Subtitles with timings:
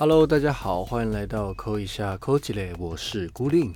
[0.00, 3.74] Hello，大家好，欢迎来到扣一下扣几嘞，我是孤令。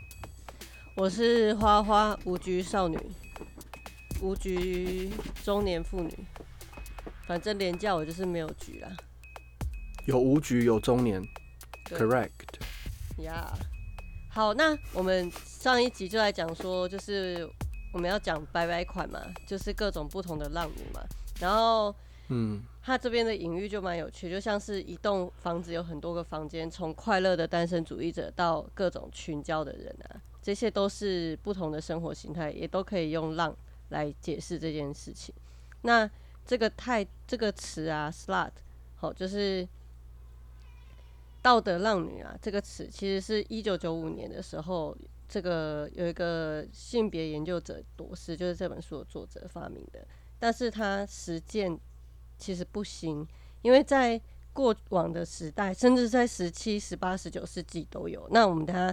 [0.94, 2.96] 我是花花无局少女，
[4.20, 5.10] 无局
[5.42, 6.16] 中年妇女，
[7.26, 8.88] 反正廉价我就是没有局啦。
[10.04, 11.20] 有无局，有中年
[11.86, 12.30] ，correct。
[13.18, 13.52] 呀
[14.30, 17.50] 好，那我们上一集就来讲说，就是
[17.92, 21.00] 我们要讲白白款嘛，就是各种不同的浪女嘛。
[21.40, 21.92] 然后
[22.28, 33.56] 嗯，它这边的隐喻就蛮有趣，就像是一栋房子有很多个房间，从快乐的单身主义者到各种群交的人啊，这些都是不同的生活形态，也都可以用浪
[33.90, 35.32] 来解释这件事情。
[35.82, 36.10] 那
[36.44, 38.50] 这个太这个词啊，slut，
[38.96, 39.66] 好，就是
[41.40, 44.96] 道德浪女啊，这个词其实是一九九五年的时候，
[45.28, 50.04] 这个有一个性别研究者朵斯，就是这本书的作者发明的，
[50.40, 51.78] 但是他实践
[52.42, 53.24] 其实不行，
[53.62, 54.20] 因为在
[54.52, 58.26] 过往的时代，甚至在十七、十八、十九世纪都有。
[58.32, 58.92] 那我们等下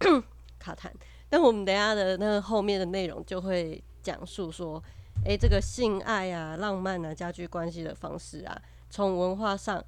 [0.58, 0.90] 卡痰，
[1.28, 4.82] 但我们等下的那个后面的内容就会讲述说，
[5.24, 9.82] 诶，这个性爱啊、浪漫啊、家居关系的方式啊，从文化上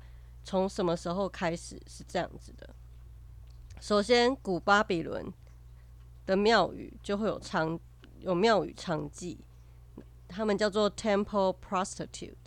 [0.44, 2.70] 从什么时候开始是这样子的？
[3.80, 5.26] 首先，古巴比伦
[6.24, 7.78] 的庙宇就会有娼
[8.20, 9.36] 有庙宇娼妓，
[10.28, 12.39] 他们叫做 temple prostitute。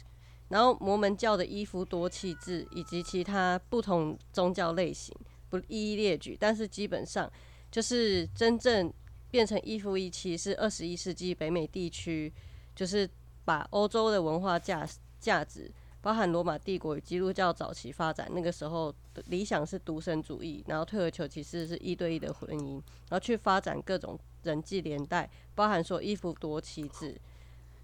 [0.53, 5.11] 然后摩门教的一夫多妻制以及其他不同宗教类型
[5.49, 7.27] 不一一列举，但是基本上
[7.71, 8.93] 就是真正
[9.31, 12.31] 变成一夫一妻是二十一世纪北美地区，
[12.75, 13.09] 就是
[13.43, 14.87] 把欧洲的文化价
[15.19, 22.73] 价值，包含罗马帝国与基督教早期发展，那个时候的理想是独身主义，然后退而求其次是一对一的婚姻，
[23.09, 27.19] 然后去发展各种人际连带，包含说一夫多妻制，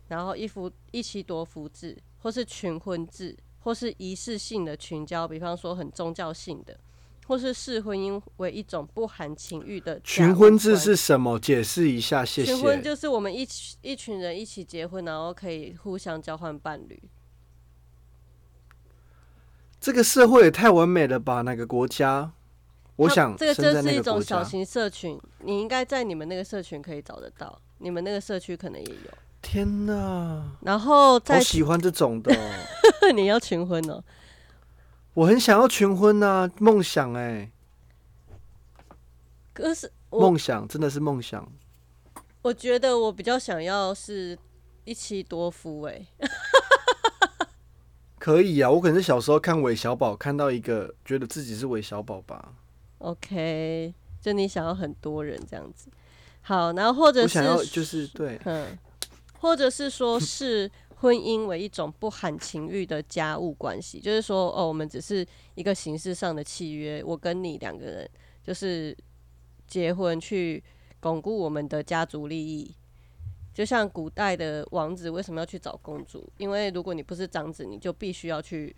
[0.07, 6.77] 然后一夫一妻多夫制，或是群婚制，或是仪式性的群交，比方说很宗教性的，
[7.27, 11.39] 或是视婚姻为一种不含情欲的群婚制是什么？
[11.39, 12.53] 解释一下，谢谢。
[12.53, 17.01] 群婚就是我们一起一群人一起结婚，然后可以互相交换伴侣。
[19.79, 21.41] 这个社会也太完美了吧？
[21.41, 22.33] 哪个国家？
[22.97, 24.01] 我想这个生在就是一。
[24.01, 29.11] 种小型社群，你应该在你们那个社群可以找得到，你们那个社区可能也有。
[29.41, 34.03] 天哪，然后好在喜欢这种的哦、 你要群婚哦，
[35.13, 37.51] 我很想要群婚呐、梦想哎、
[39.53, 41.51] 可是梦想真的是梦想。
[42.41, 44.37] 我觉得我比较想要是
[44.85, 46.05] 一妻多夫哎、
[48.17, 52.53] 可以啊，我可能是小时候看韦小宝，看到一个觉得自己是韦小宝吧。
[52.99, 55.89] OK，就你想要很多人这样子。
[56.41, 58.77] 好，然后或者是我想要就是对，嗯，
[59.41, 68.09] 或者是说是婚姻为一种不含情欲的家务关系，就是说哦，我们只是一个形式上的契约，我跟你两个人
[68.43, 68.95] 就是
[69.67, 70.63] 结婚去
[70.99, 72.75] 巩固我们的家族利益。
[73.53, 76.29] 就像古代的王子为什么要去找公主？
[76.37, 78.73] 因为如果你不是长子，你就必须要去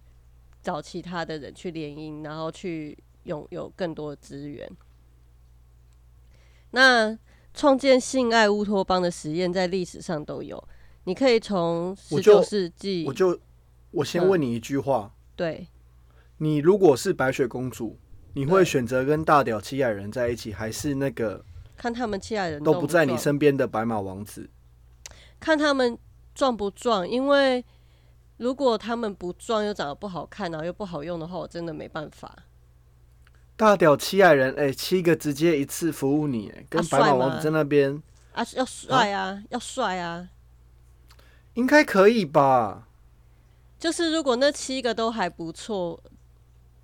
[0.61, 4.69] 找其他的人去联姻，然后去拥有更多的资源。
[6.71, 7.17] 那
[7.53, 10.61] 创建性爱乌托邦的实验在历史上都有，
[11.03, 13.37] 你可以从十九世纪我就
[13.91, 15.67] 我先嗯问你一句话：对
[16.37, 17.99] 你如果是白雪公主，
[18.33, 21.43] 你会选择跟大屌七矮人在一起，还是那个
[21.75, 24.49] 看他们七矮人都不在你身边的白马王子？
[25.39, 25.97] 看他们
[26.33, 27.63] 壮不壮，因为
[28.37, 32.33] 如果他们不壮又长得不好看，然后又不好用的话，我真的没办法。
[33.61, 38.01] 大屌七矮人，哎、七个直接一次服务你，哎，跟啊白马王子在那边
[38.33, 40.29] 啊，要帅啊，要帅啊！
[41.53, 42.87] 应该可以吧？
[43.77, 46.01] 就是如果那七个都还不错，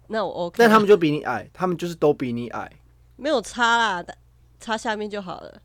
[0.09, 0.57] 那我 OK。
[0.59, 2.71] 但他们就比你矮，他们就是都比你矮。
[3.15, 4.15] 没有差啦，但
[4.59, 5.59] 差下面就好了。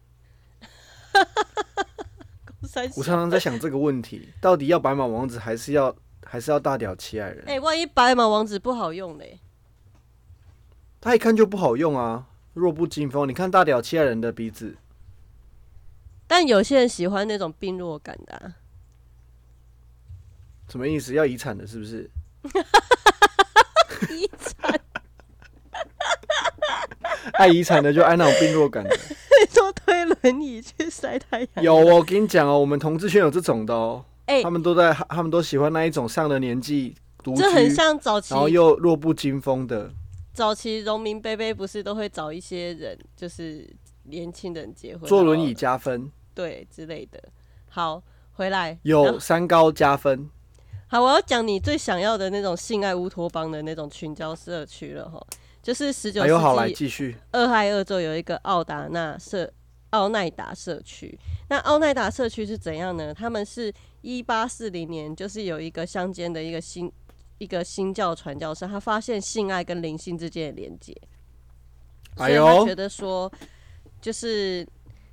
[2.96, 5.94] 我常常在想这个问题：到底要白马王子，还是要
[6.24, 7.44] 还是要大屌七矮人？
[7.46, 9.38] 哎、万一白马王子不好用嘞？
[11.02, 13.28] 他一看就不好用啊，弱不禁风。
[13.28, 14.76] 你看大屌七矮人的鼻子，
[16.28, 18.54] 但有些人喜欢那种病弱感的、啊，
[20.70, 21.12] 什么意思？
[21.14, 22.08] 要遗产的，是不是？
[24.10, 24.80] 遗产
[27.34, 28.96] 爱遗产的就爱那种病弱感的。
[29.50, 31.64] 说推轮椅去晒太阳。
[31.64, 36.94] 有哦，我跟你讲哦，我们同志圈有这种的哦，哎、他们都在，他们都喜欢那一种上了年纪
[37.24, 39.90] 独居，这很像早期然后又弱不禁风的。
[40.32, 43.68] 早期农民伯伯不是都会找一些人，就是
[44.04, 47.22] 年轻人结婚，坐轮椅加分，对之类的。
[47.68, 48.02] 好，
[48.32, 50.30] 回来有三高加分。
[50.86, 55.24] 好，我要讲你最想要的那种性爱乌托邦的那种群交社区了哈，
[55.62, 57.16] 就是十九世纪继续。
[57.32, 59.50] 俄亥俄州有一个奥达纳社
[59.90, 61.18] 奥奈达社区。
[61.48, 63.12] 那奥奈达社区是怎样呢？
[63.12, 66.90] 他们是一八四零年，就是有一个乡间的一个新
[67.42, 70.96] 一个新教传教士，他发现性爱跟灵性之间的连接，
[72.16, 73.30] 所以他觉得说，
[74.00, 74.66] 就是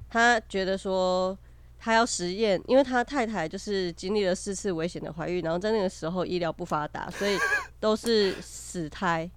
[0.10, 1.38] 他觉得说。
[1.81, 7.38] 他要实验，因为他太太就是经历了四次危险的怀孕，然后在那个时候医疗不发达，所以
[7.80, 9.31] 都是死胎。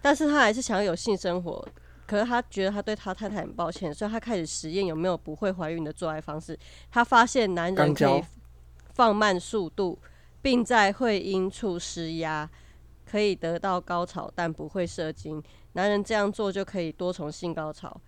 [0.00, 1.68] 但是他还是想要有性生活，
[2.06, 6.56] 可是他觉得他对他太太很抱歉，所以他开始实验有没有不会怀孕的做爱方式。
[6.92, 8.22] 他发现男人可以
[8.94, 9.98] 放慢速度，
[10.40, 12.48] 并在会阴处施压，
[13.04, 15.42] 可以得到高潮，但不会射精。
[15.72, 18.00] 男人这样做就可以多重性高潮，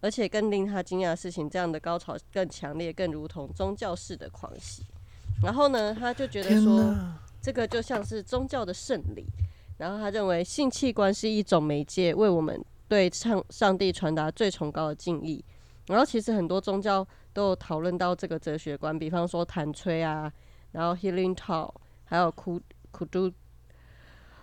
[0.00, 4.84] 而且更令他惊讶的事情，这样的高潮更强烈，更如同宗教式的狂喜。
[5.42, 6.94] 然后呢，他就觉得说，
[7.40, 9.26] 这个就像是宗教的胜利。
[9.78, 15.44] 然后他认为性器官是一种媒介，为我们对上上帝传达最崇高的敬意。
[15.86, 20.32] 然后其实很多宗教都有讨论到这个哲学观，比方说弹吹啊，
[20.72, 21.72] 然后 healing talk，
[22.04, 22.60] 还有库
[22.90, 23.32] 库都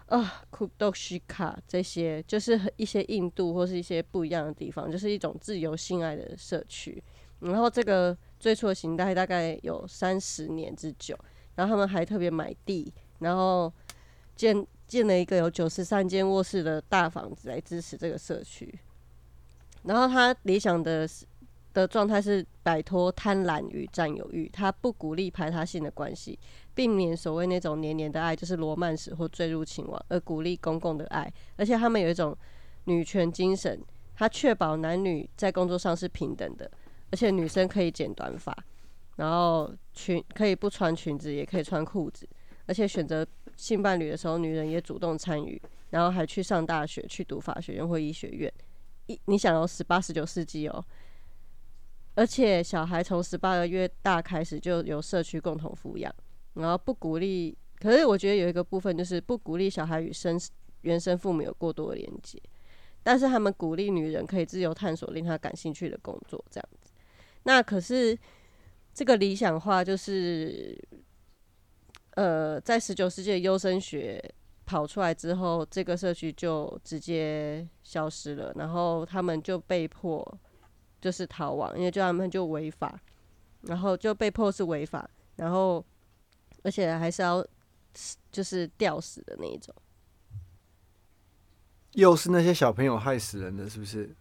[0.05, 7.03] 啊库多西卡这些，就是一些印度或是一些不一样的地方，就是一种自由性爱的社区。
[7.39, 11.17] 然后这个最初的形态大概有三十年之久，
[11.55, 13.71] 然后他们还特别买地，然后
[14.35, 18.77] 建建了一个有九十三间卧室的大房子来支持这个社区。
[19.83, 21.07] 然后他理想的
[21.73, 26.37] 的状态是摆脱贪婪与占有欲，他不鼓励排他性的关系，
[26.73, 31.31] 避免所谓那种黏黏的爱，就是罗曼史或坠入情网，而鼓励公共的爱。
[31.57, 32.35] 而且他们有一种
[32.85, 33.79] 女权精神，
[34.15, 36.69] 他确保男女在工作上是平等的，
[37.11, 38.55] 而且女生可以剪短发，
[39.15, 42.27] 然后裙可以不穿裙子，也可以穿裤子，
[42.65, 43.25] 而且选择
[43.55, 45.61] 性伴侣的时候，女人也主动参与，
[45.91, 48.51] 然后还去上大学，去读法学院或医学院。
[49.07, 50.83] 一你想哦，十八十九世纪哦，
[52.19, 56.13] 而且小孩从十八个月大开始就由社区共同抚养，
[56.55, 57.57] 然后不鼓励。
[57.77, 60.37] 可是我觉得有一个部分就是不鼓励小孩与生
[60.81, 62.37] 原生父母有过多的连接，
[63.01, 66.91] 但是他们鼓励女人可以自由探索令她感兴趣的工作，这样子。
[67.43, 68.19] 那可是
[68.93, 70.77] 这个理想化就是，
[72.15, 74.21] 呃，在十九世纪的优生学
[74.65, 80.37] 跑出来之后，这个社区就直接消失了，然后他们就被迫
[81.01, 82.99] 就是逃亡，因为就他们就违法，
[83.61, 85.83] 然后就被迫是违法，然后
[86.63, 87.45] 而且还是要
[88.31, 89.73] 就是吊死的那一种。
[91.93, 94.15] 又是那些小朋友害死人的，是不是？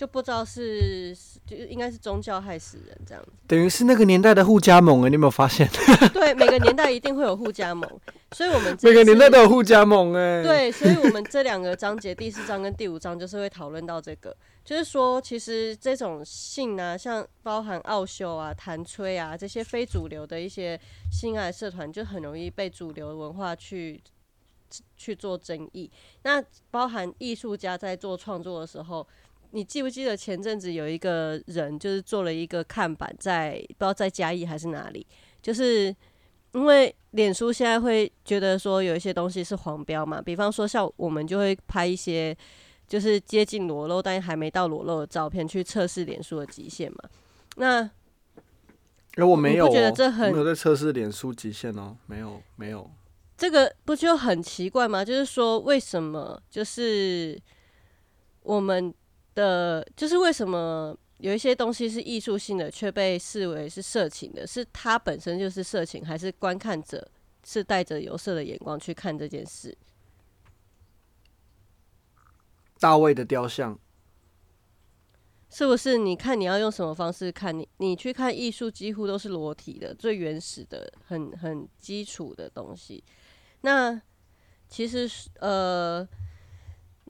[0.00, 1.14] 就不知道是
[1.46, 3.30] 就应该是宗教害死人这样子。
[3.46, 5.68] 等于是那个年代的互加盟哎，你有没有发现？
[6.14, 7.86] 对，每个年代一定会有互加盟，
[8.32, 20.80] 所以我们这每个年代都有互加盟哎。，对，所以我们这两个章节，第四章跟第五章，就是会讨论到这个，就是说，其实这种性啊，像包含奥秀啊、弹吹啊这些非主流的一些
[21.12, 24.00] 性爱社团，就很容易被主流文化去
[24.96, 25.90] 去做争议。
[26.22, 29.06] 那包含艺术家在做创作的时候。
[29.52, 35.06] 你记不记得前阵子有一个人就是做了一个看板在，不知道在嘉义还是哪里，
[35.42, 35.94] 就是
[36.52, 42.36] 因为脸书现在会觉得说有一些东西是黄标嘛，比方说像我们就会拍一些
[42.86, 46.98] 就是接近裸露但还没到裸露的照片去测试脸书的极限嘛。
[47.56, 47.90] 那
[49.16, 52.88] 哎，我没有、哦，你不觉得这很没有在测试脸书极限哦，没有，没有。
[53.36, 55.04] 这个不就很奇怪吗？
[55.04, 57.40] 就是说为什么就是
[58.42, 58.92] 我们
[59.34, 64.46] 的就是为什么有一些东西是艺术性的却被视为是色情的？
[64.46, 67.10] 是它本身就是色情，还是观看者
[67.44, 69.76] 是带着有色的眼光去看这件事？
[72.78, 73.78] 大卫的雕像，
[75.50, 75.98] 是不是？
[75.98, 77.56] 你看你要用什么方式看？
[77.56, 83.04] 你你去看艺术，几乎都是裸体的，最原始的、很很基础的东西。
[83.60, 84.00] 那
[84.66, 86.08] 其实是呃，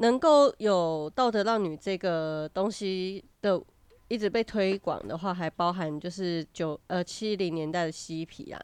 [0.00, 3.62] 能够有道德浪女这个东西的
[4.08, 8.60] 一直被推广的话，还包含就是九呃七零年代的嬉皮啊，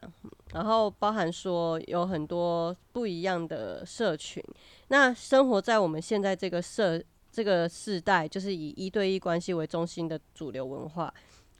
[0.51, 4.43] 然后包含说有很多不一样的社群。
[4.89, 7.01] 那生活在我们现在这个社
[7.31, 11.13] 这个世代，就是以一对一关系为中心的主流文化，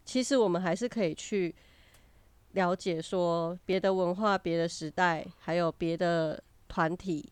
[0.04, 1.54] 其实我们还是可以去
[2.54, 7.24] 了解说别的文化、别的时代，还有别的团体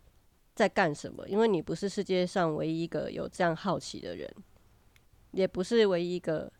[0.55, 1.27] 在干什么。
[1.27, 4.27] 因为你不是世界上唯一一个有这样好奇的人，
[5.31, 6.51] 也不是唯一一个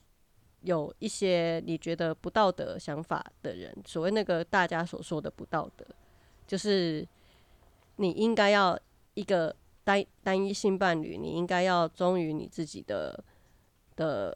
[0.62, 3.76] 有一些你觉得不道德想法的人。
[3.86, 5.86] 所谓那个大家所说的不道德，
[6.46, 7.08] 就是
[7.96, 8.78] 你应该要
[9.14, 13.24] 一个单单一性伴侣，你应该要忠于你自己的
[13.96, 14.36] 的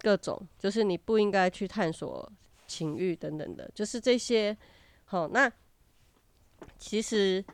[0.00, 2.30] 各种，就是你不应该去探索
[2.66, 4.56] 情欲等等的，就是这些。
[5.08, 5.50] 好，那
[6.78, 7.44] 其实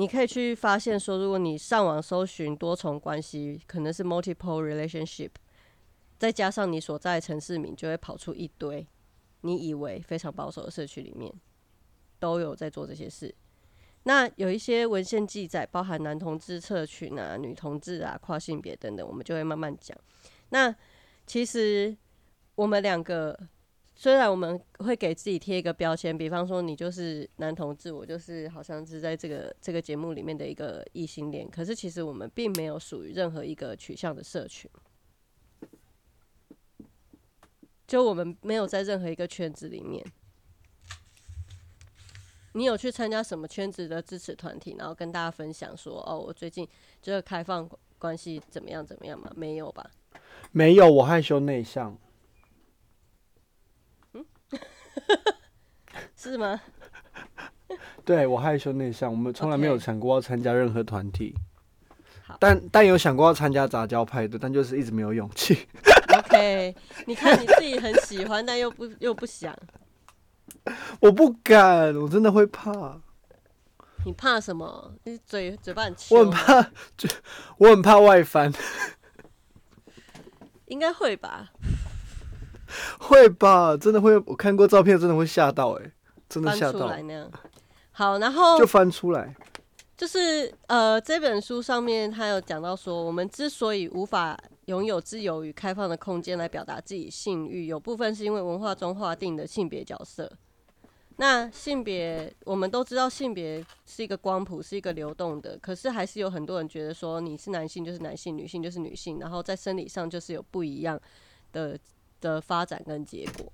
[0.00, 5.28] 你可以去发现说，如果你上网搜寻多重关系，可能是 multiple relationship，
[6.18, 8.86] 再加上你所在城市名，就会跑出一堆
[9.42, 11.30] 你以为非常保守的社区里面
[12.18, 13.34] 都有在做这些事。
[14.04, 19.94] 那有一些文献记载，包含男同志社群啊、女同志啊、跨性别等等，我们就会慢慢讲。
[20.48, 20.74] 那
[21.26, 21.94] 其实
[22.54, 23.38] 我们两个。
[24.02, 34.70] 虽然我们会给自己贴一个标签，比方说你就是男同志，我就是好像是在这个这个节目里面的一个异性恋，可是其实我们并没有属于任何一个取向的社群，
[37.86, 40.02] 就我们没有在任何一个圈子里面。
[42.54, 46.66] 你有去参加什么圈子的支持团体，然后跟大家分享说，哦，我最近
[47.02, 49.30] 就是开放关系怎么样怎么样吗？
[49.36, 49.90] 没有吧？
[50.52, 51.98] 没有，我害羞内向。
[56.16, 56.60] 是吗？
[58.04, 61.34] 对我害羞内向，我们从来没有想过要参加任何团体。
[62.38, 65.66] 但但有想过要参加杂交派对，但就是一直没有勇气。
[66.16, 66.74] OK，
[67.06, 69.56] 你看你自己很喜欢，但又不又不想。
[71.00, 73.00] 我不敢，我真的会怕。
[74.04, 74.94] 你怕什么？
[75.04, 76.62] 你嘴嘴巴很我很怕，
[76.96, 77.08] 就
[77.58, 78.52] 我很怕外翻。
[80.66, 81.50] 应该会吧。
[83.00, 84.16] 会吧，真的会。
[84.26, 85.92] 我看过照片，真的会吓到，哎，
[86.28, 86.88] 真的吓到。
[86.88, 87.30] 那样。
[87.92, 89.34] 好，然后就翻出来。
[89.96, 100.30] 就是呃，这本书上面他有讲到说，我们之所以无法拥有自由与开放的空间来表达自己性欲，有部分是因为文化中划定的性别角色。
[101.16, 105.58] 那性别，我们都知道性别是一个光谱，是一个流动的。
[105.60, 110.98] 可是还是有很多人觉得说，你是男性就是男性，女性就是女性，然后在生理上就是有不一样
[111.52, 111.78] 的。
[112.20, 113.52] 的发展跟结果，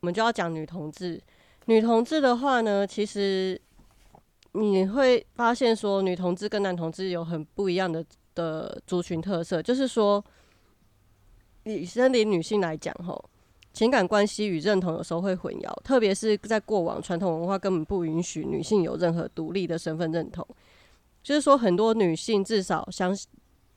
[0.00, 1.22] 我们就要讲女同志。
[1.66, 3.58] 女同志的话呢，其实
[4.52, 8.04] 你会发现说，女同志跟男同志有很不一样的
[8.34, 10.22] 的族群特色，就是说，
[11.64, 13.30] 以生理女性来讲，吼，
[13.72, 20.46] 情感关系与认同有时候会混淆，特别是在过往传统文化根本不允许女性有任何独立的身份认同，
[21.22, 23.26] 就是说，很多女性至少相信。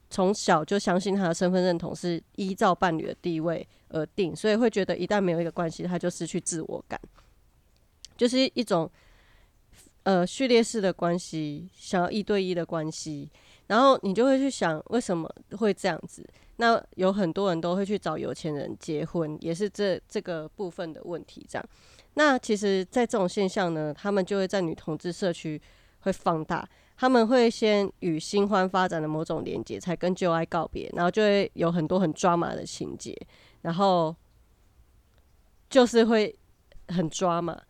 [0.10, 7.00] 从小就相信他的身份认同是依照伴侣的地位而定，所以会觉得一旦没有一个关系，他就失去自我感，
[8.16, 8.90] 就是一种
[10.04, 13.30] 呃序列式的关系，想要一对一的关系，
[13.68, 16.26] 然后你就会去想为什么会这样子？
[16.56, 21.46] 那有很多人都会去找有钱人结婚，也是这这个部分的问题。
[21.48, 21.66] 这样，
[22.16, 25.62] 那其实，在这种现象呢，他们就会在女同志社区
[26.00, 26.68] 会放大。
[27.00, 33.16] 他们会先与新欢发展的某种连接，才跟旧爱告别，然后就会有很多很抓马的情节，
[33.62, 34.16] 然后
[35.70, 36.36] 就是会
[36.88, 37.62] 很抓马，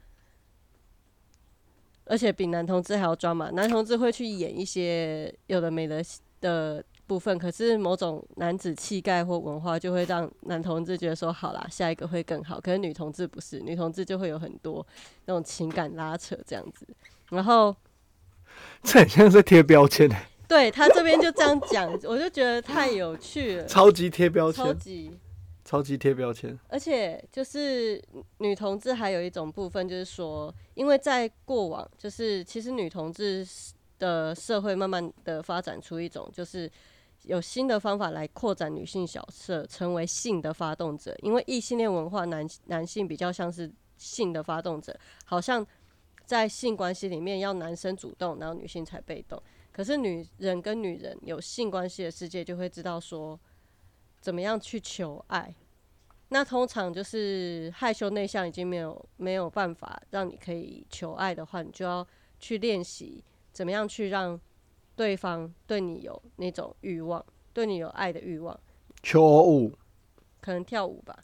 [2.05, 3.49] 而且比男同志还要抓马。
[3.51, 6.01] 男同志会去演一些有的没的
[6.39, 12.61] 的部分，可是某种男子气概或文化就会让男同志觉得说好啦，下一个会更好。
[12.61, 14.87] 可是女同志不是，女同志就会有很多
[15.25, 16.87] 那种情感拉扯这样子，
[17.29, 17.75] 然后。
[18.83, 25.11] 这很像是贴标签哎，对他这边就这样讲， 我就觉得太有趣了，超级贴标签，超级
[25.65, 26.57] 超级贴标签。
[26.69, 28.01] 而且就是
[28.37, 33.45] 女同志还有一种部分，就是说，因为在过往，就是其实女同志
[33.99, 36.71] 的社会慢慢的发展出一种，就是
[37.23, 41.13] 有新的方法来扩展女性角色，成为性的发动者。
[41.21, 45.65] 因为异性恋文化，男男性比较像是性的发动者，好像。
[46.27, 49.41] 在性关系里面，要男生主动，然后女性才被动。
[49.71, 53.39] 可是女人跟女人有性关系的世界，就会知道说
[54.19, 55.55] 怎么样去求爱。
[56.27, 62.05] 那通常就是害羞内向，已经没有没有办法让你可以求爱的话，你就要
[62.37, 64.37] 去练习怎么样去让
[64.97, 68.59] 对方对你有那种欲望，对你有爱的欲望。
[69.01, 69.71] 求舞，
[70.41, 71.17] 可能跳舞吧。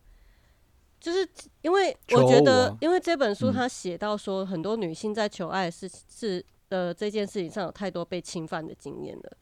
[1.04, 1.28] 就是
[1.62, 9.38] 因为我觉得，因为这本书他写到说，很多女性在求爱是是呃这件事情上有太多被侵犯的经验了。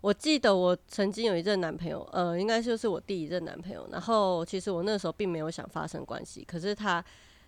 [0.00, 3.86] 我记得我曾经有一任男朋友，呃，应该就是我第一任男朋友。
[3.92, 7.04] 然后其实我那时候并没有想发生关系，可是他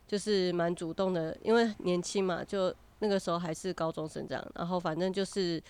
[0.06, 4.46] 就是蛮主动的，因为年轻嘛，就那个时候还是高中生这样。
[4.54, 5.62] 然后反正就是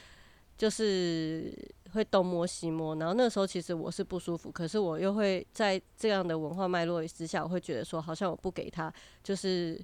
[0.58, 1.56] 就是。
[1.92, 9.80] 会东摸西摸，然后那时候其实我是不舒服，可是我又会在这样的文化脉络之下，我会觉得说，好像我不给他，就是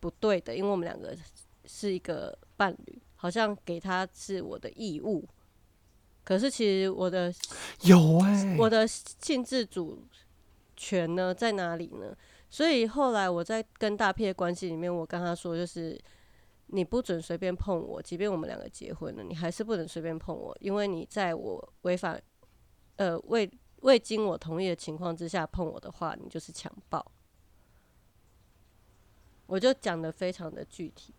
[0.00, 1.16] 不对的，因为我们两个
[1.64, 5.26] 是一个伴侣，好像给他是我的义务。
[6.22, 7.32] 可是其实我的
[7.82, 10.04] 有哎，我的性自主
[10.76, 12.16] 权呢在哪里呢？
[12.48, 15.98] 所以后来我在跟大 P 的关系里面，我跟他说，就是
[16.72, 22.22] 你不准随便碰我，即便我们两个结婚了，你还是不能随便碰我，因为你在我违反
[22.96, 23.50] 呃未
[23.80, 27.04] 未经我同意的情况之下碰我的话，你就是强暴。
[29.46, 31.14] 我就讲的非常的具体。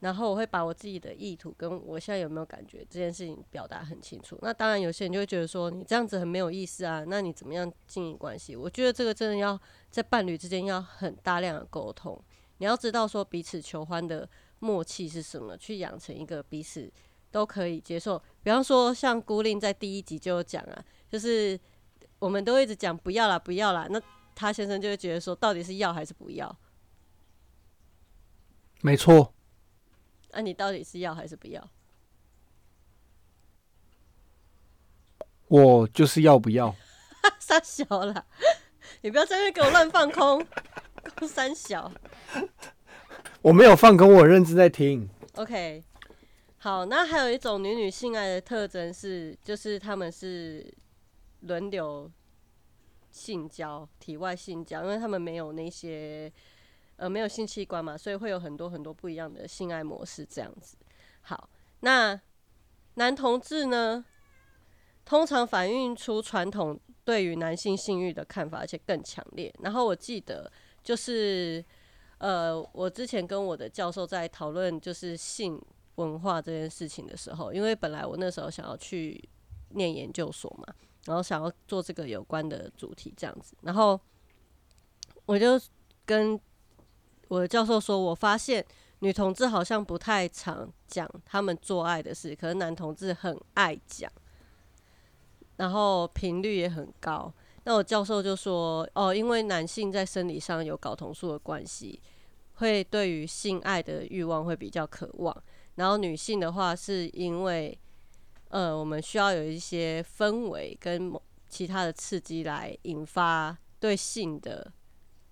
[0.00, 4.36] 然后我会把我自己的意图跟我现在有没有感觉这件事情表达很清楚。
[4.42, 8.56] 那当然有些人就会觉得说你这样子很没有意思啊，那你怎么样经营关系？
[8.56, 9.56] 我觉得这个真的要
[9.90, 12.20] 在伴侣之间要很大量的沟通。
[12.62, 14.28] 你要知道说彼此求欢的
[14.60, 16.88] 默契是什么，去养成一个彼此
[17.32, 18.16] 都可以接受。
[18.40, 21.58] 比方说像孤令在第一集就有讲啊，就是
[22.20, 24.00] 我们都一直讲不要啦不要啦，那
[24.36, 26.56] 他先生就会觉得说到底是要还是不要？
[28.80, 29.34] 没错。
[30.30, 31.68] 那你到底是要还是不要？
[35.48, 36.72] 我就是要不要？
[37.40, 38.24] 三小了，
[39.00, 40.46] 你不要在那给我乱放空，
[41.16, 41.90] 空 三小。
[43.42, 45.08] 我没有放空，我认真在听。
[45.34, 45.82] OK，
[46.58, 50.72] 好，那还有一种女女性爱的特征是，就是他们是
[51.40, 52.10] 轮流
[53.10, 56.32] 性交、体外性交，因为他们没有那些。
[56.96, 60.76] 呃，没有性器官嘛，所以会有很多很多不一样的性爱模式这样子。
[61.22, 61.48] 好，
[61.80, 62.20] 那
[62.94, 64.04] 男同志呢，
[65.04, 69.52] 通常反映出传统对于男性性欲的看法，而且更强烈。
[69.64, 70.52] 然后我记得
[70.84, 71.64] 就是，
[72.22, 75.60] 呃，我之前跟我的教授在讨论就是性
[75.96, 79.22] 文化这件事情的时候，因为本来我那时候想要去
[79.70, 80.74] 念研究所嘛，
[81.04, 84.00] 然后想要做这个有关的主题这样子，然后
[85.26, 85.60] 我就
[86.06, 86.40] 跟。
[87.28, 88.62] 我的教授说：“我发现
[88.98, 94.12] 女同志好像不太常讲他们做爱的事，可是男同志很爱讲，
[95.56, 97.32] 然后频率也很高。
[97.64, 102.02] 那我教授就说：哦，因为男性在生理上有睾酮素的关系，
[102.62, 105.42] 会对于性爱的欲望会比较渴望。
[105.74, 107.76] 然后女性的话，是因为
[108.48, 111.12] 呃，我们需要有一些氛围跟
[111.48, 114.72] 其他的刺激来引发对性的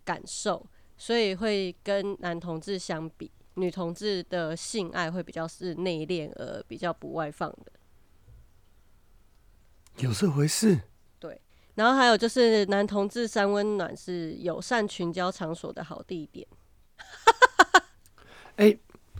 [0.04, 0.66] 感受。”
[0.98, 7.72] 所以会跟男同志相比，女同志的性爱会比较是内敛而比较不外放的，
[9.98, 10.78] 有这回事？
[11.18, 11.40] 对。
[11.74, 16.46] 然后还有就是男同志三温暖是友善群交场所的好地点。
[18.60, 18.78] 哎，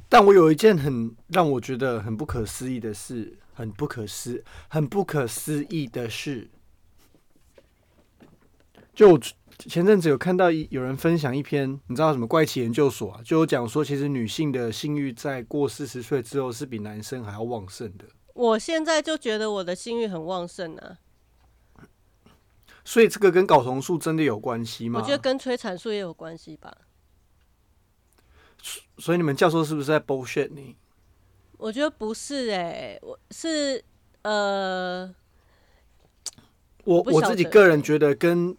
[0.08, 6.48] 但我有一件很让我觉得很不可思议的事，很不可思很不可思议的事，
[8.94, 9.18] 就。
[9.68, 13.20] 前阵子有看到有人分享一篇，你知道什么怪奇研究所啊？
[13.22, 18.06] 就有讲说，其实女性的性欲在过四十岁之后是比男生还要旺盛的。
[18.32, 20.96] 我现在就觉得我的性欲很旺盛啊。
[22.86, 24.98] 所以这个跟睾酮素真的有关系吗？
[24.98, 26.74] 我觉得跟催产素也有关系吧。
[28.98, 30.76] 所以你们教授是不是在 bullshit 你？
[31.58, 33.84] 我觉得不是哎，我是
[34.22, 35.14] 呃，
[36.84, 38.56] 我我自己个人觉得跟。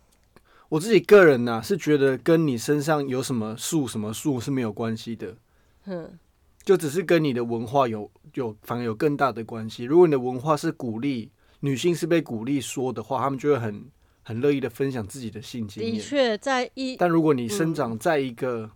[0.69, 5.35] 我自己个人呢，是觉得跟你身上有什么树什么树是没有关系的，
[5.83, 6.17] 嗯，
[6.63, 9.83] 就只是跟你的文化有有反而有更大的关系。
[9.83, 13.83] 如果你的文化是鼓励女性是被鼓励说的话，他们就会很
[14.23, 15.93] 很乐意的分享自己的性经验。
[15.93, 18.71] 的确，在一但如果你生长在一个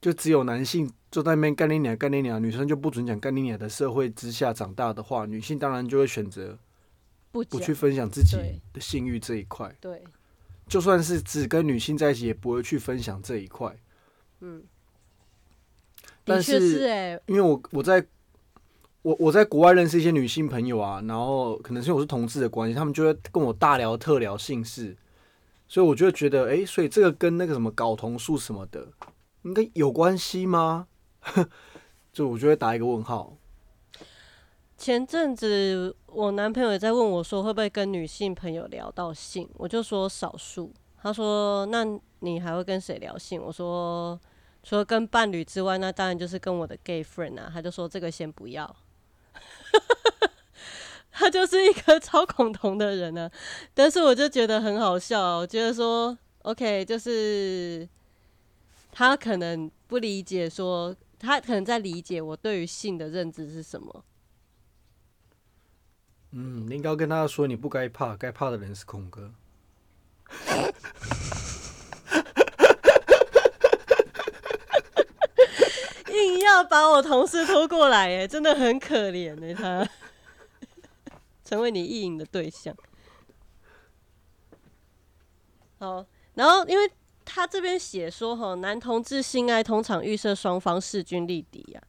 [0.00, 6.58] 就只有男性坐在那边干你娘干你娘，女生就不准讲干你娘的社会之下长大的话，女性当然就会选择
[7.30, 8.36] 不不去分享自己
[8.72, 9.76] 的性欲这一块。
[9.80, 10.02] 对。
[10.68, 13.76] 就算是只跟女性在一起，也不会去分享这一块。
[14.38, 14.62] 嗯，
[16.24, 18.06] 但是，因为我我在
[19.02, 24.96] 我我在国外认识一些女性朋友啊，然后可能是因为我是同志的关系，他们就会跟我大聊特聊性事，
[25.66, 28.86] 所以我就觉得，哎，所以这个跟那个什么睾酮素什么的，
[29.42, 30.88] 应该有关系吗？
[32.12, 33.36] 就我就会打一个问号。
[34.76, 40.72] 前阵子我男朋友也在问我，说会不会跟女性朋友聊到性，我就说少数。
[41.02, 41.84] 他说：“那
[42.18, 44.18] 你还会跟谁聊性？”我说
[44.62, 48.76] ：“除了跟伴侣之外，那当然就是跟我的 gay friend 啊。”他就说：“这个先不要。
[51.10, 53.30] ”他就是一个超恐同的人呢，
[53.72, 55.38] 但是我就觉得很好笑。
[55.38, 57.88] 我觉得说，OK，就是
[58.92, 64.04] 他可能不理解，说他可能在理解我对于性的认知是什么。
[66.32, 69.32] 嗯，你应该跟他说，你不该怕，该怕的人是孔哥。
[76.08, 79.88] 硬要把我同事拖过来，哎，真的很可怜哎，他
[81.44, 82.76] 成为你意淫的对象。
[85.78, 86.90] 好，然后因为
[87.32, 91.80] 他这边写说，哈，男同志性爱通常预设双方势均力敌呀。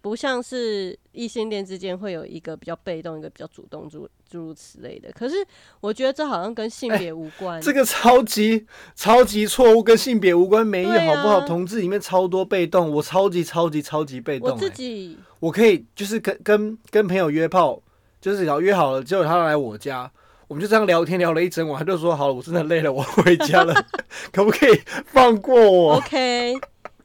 [0.00, 5.10] 不像是异性恋之间会有一个比较被动，一个比较主动，诸诸如此类的。
[5.10, 5.34] 可是
[5.80, 7.60] 我觉得这好像跟性别无关。
[7.60, 11.40] 这个超级超级错误，跟性别无关，没有好不好？
[11.40, 14.50] 同志里面超多被动，我超级超级超级被动。
[14.50, 17.82] 我自己我可以就是跟跟跟朋友约炮，
[18.20, 20.10] 就是要约好了，结果他来我家，
[20.48, 23.72] 我们就这样聊天聊了一整晚，他就说好了，我真的累了，我回家了，
[24.32, 24.74] 可不可以
[25.06, 26.54] 放过我？OK。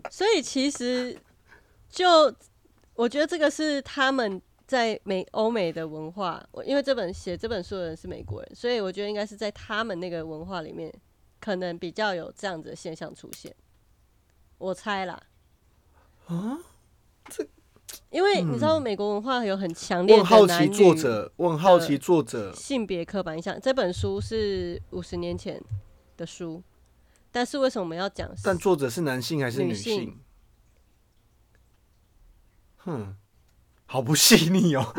[0.10, 1.16] 所以其实
[1.90, 2.34] 就。
[2.96, 10.94] 我觉得这个是他们在美欧美的文化，我因为这本写这本书的人是美国人，所以我觉得应该是在他们那个文化里面，
[11.40, 13.52] 可能比较有这样子的现象出现。
[14.60, 15.20] 我猜啦。
[16.28, 16.60] 啊？
[17.30, 17.44] 这？
[18.10, 23.60] 因为你知道美国文化有很强烈的好奇作者，我很好奇作者性别刻板印象。
[23.62, 25.62] 这本书是五十年前
[26.18, 26.62] 的书，
[27.32, 28.30] 但是为什么我们要讲？
[28.44, 30.20] 但作者是男性还是女性？
[32.78, 33.16] 哼，
[33.86, 34.94] 好不细腻哦。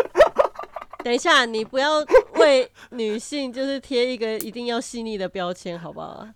[1.04, 1.98] 等一下，你不要
[2.37, 6.26] 为女性就是贴一个一定要细腻的标签，好不好？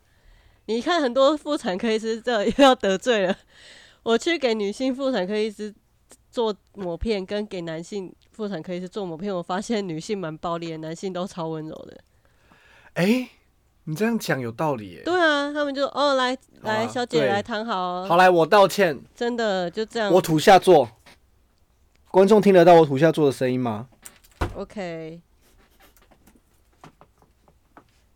[0.67, 3.35] 你看很多妇产科医师这又要得罪了。
[4.03, 5.75] 我去给女性妇产科医师
[6.31, 11.99] 做膜片，跟给男性妇产科医师做膜片，我发现女性蛮暴力的，男性都超温柔的。
[12.95, 13.29] 哎，
[13.85, 15.03] 你这样讲有道理耶。
[15.05, 18.05] 对啊，他们就哦，来来，小姐来躺好。
[18.07, 19.01] 好，来我道歉。
[19.15, 20.13] 真的就这样。
[20.13, 20.89] 我土下座。
[22.11, 23.89] 观众听得到我土下做的声音吗
[24.55, 25.21] ？OK。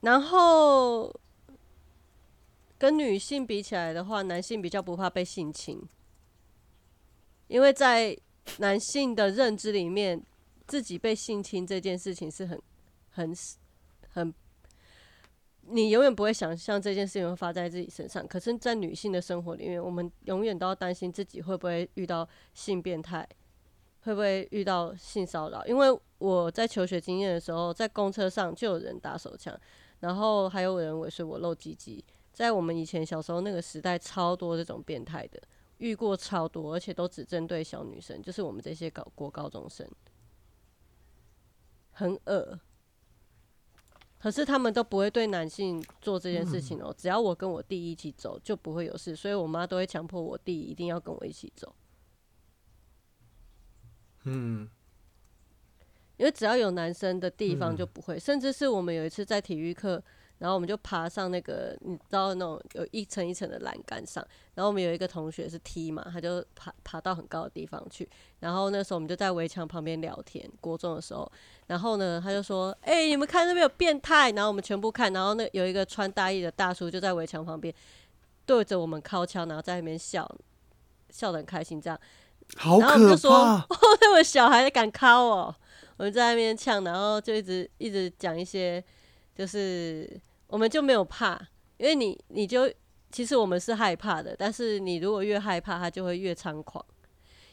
[0.01, 1.15] 然后
[2.79, 5.81] 跟女性比起来的话，男性比较不怕被性侵，
[7.53, 8.17] 因为在
[8.59, 10.21] 男性的认知里面，
[10.67, 12.61] 自己被性侵这件事情是很、
[13.11, 13.35] 很、
[14.09, 14.35] 很，
[15.61, 18.27] 你永远不会想象这件事情会发生在自己身上。
[18.27, 23.29] 可是，在女性的生活里面，我们永远都要担心自己会不会遇到性变态。
[24.05, 25.65] 会不会遇到性骚扰？
[25.65, 29.57] 因为我在求学经验的时候，在公车上就有人打手枪，
[30.01, 32.05] 然后还有人尾随我露鸡鸡。
[32.33, 35.41] 在我们以前小时候那个时代，超多这种变态的，
[35.83, 39.85] 遇过超多，而且都只针对小女生，就是我们这些高国高中生，
[41.91, 42.61] 很恶。
[44.19, 49.17] 可是他们都不会对男性做这件事情哦，只要我跟我弟一起走，就不会有事。
[49.17, 51.75] 所以我妈都会强迫我弟一定要跟我一起走。
[54.23, 54.71] 嗯，
[56.17, 60.01] 因为只要有男生的地方就不会，甚至是我们有一次在体育课，
[60.39, 68.09] 然后我们就爬上那个你知道那种有一层一层的栏杆上，然后我们有一个同学是梯嘛，他就爬爬到很高的地方去，
[68.41, 71.31] 然后那时候我们就在围墙旁边聊天，国中的时候，
[71.69, 77.73] 然后呢他就说：“哎，你们看那边有变态。”然后我们全部看，然后那有一个穿大衣的大叔就在围墙旁边
[78.45, 80.29] 对着我们靠枪，然后在那边笑，
[81.11, 81.99] 笑得很开心，这样。
[82.57, 83.67] 然后我们就说：“哦，
[84.01, 85.55] 那么小孩敢敲哦！”
[85.97, 88.83] 我们在那边呛，然后就一直一直讲一些，
[89.35, 91.41] 就是我们就没有怕，
[91.77, 92.73] 因为你你就
[93.11, 96.85] 其实我们是害怕的，但是你如果越害怕，他就会越猖狂。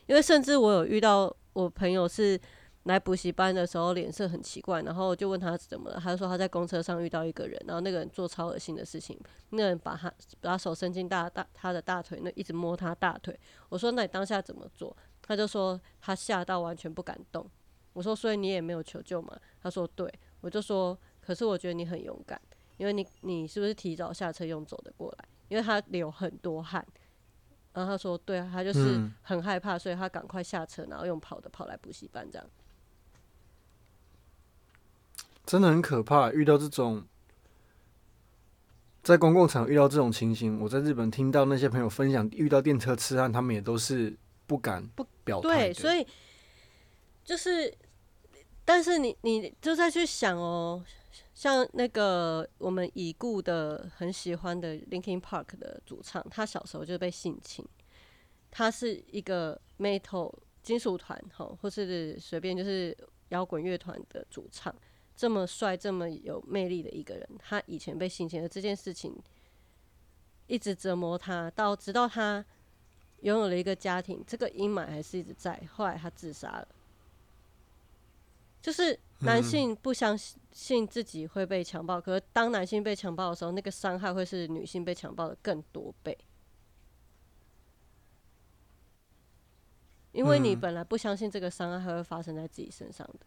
[0.07, 2.39] 因为甚至我有遇到我朋友是。
[2.83, 13.37] 来补习班的时候脸色很奇怪，然后就问他怎么了，他说他在公车上遇到一个人，然后那个人做超恶心的事情，那个人把他把手伸进大大他的大腿，那一直摸他大腿。
[13.67, 14.95] 我说那你当下怎么做？
[15.21, 17.47] 他就说他吓到完全不敢动。
[17.93, 19.37] 我说所以你也没有求救吗？
[19.61, 20.11] 他说对。
[20.41, 20.97] 我就说
[21.29, 22.41] 可是我觉得你很勇敢，
[22.77, 25.25] 因为你你是不是提早下车用走的过来？
[25.47, 26.83] 因为他流很多汗。
[27.71, 32.49] 然后他说对啊，他就是很害怕，所以他赶快下车，然后用跑的跑来补习班这样。
[35.45, 37.05] 真的很可怕，遇到这种
[39.03, 45.67] 在公共场遇到这种情形，我在日本听到那些朋友分享遇到电车痴汉，他们也都是不敢不表态。
[45.67, 46.05] 对，所以
[47.23, 47.71] 就是，
[48.65, 50.83] 但是你你就再去想哦，
[51.39, 57.65] 像那个我们已故的很喜欢的 Linkin Park 的主唱，他小时候就被性侵，
[58.51, 62.93] 他是一个 metal 金属团哈，或是随便就是
[63.29, 64.75] 摇滚乐团的主唱。
[65.15, 69.17] 这么帅、这么有魅力的一个人，他以前被性侵的这件事情，
[70.47, 72.43] 一直折磨他，到直到他
[73.21, 75.57] 拥有了一个家庭，这个阴霾还是一直在。
[75.71, 76.67] 后来他自杀了。
[78.61, 80.17] 就是男性不相
[80.51, 86.17] 信自己会被强暴，可是当男性被强暴的时候，那个伤害会是女性被强暴的更多倍。
[90.11, 93.25] 因为你本来不相信这个伤害还会发生在自己身上的。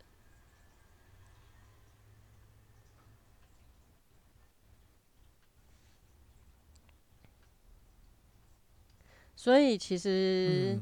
[9.36, 10.78] 所以其实，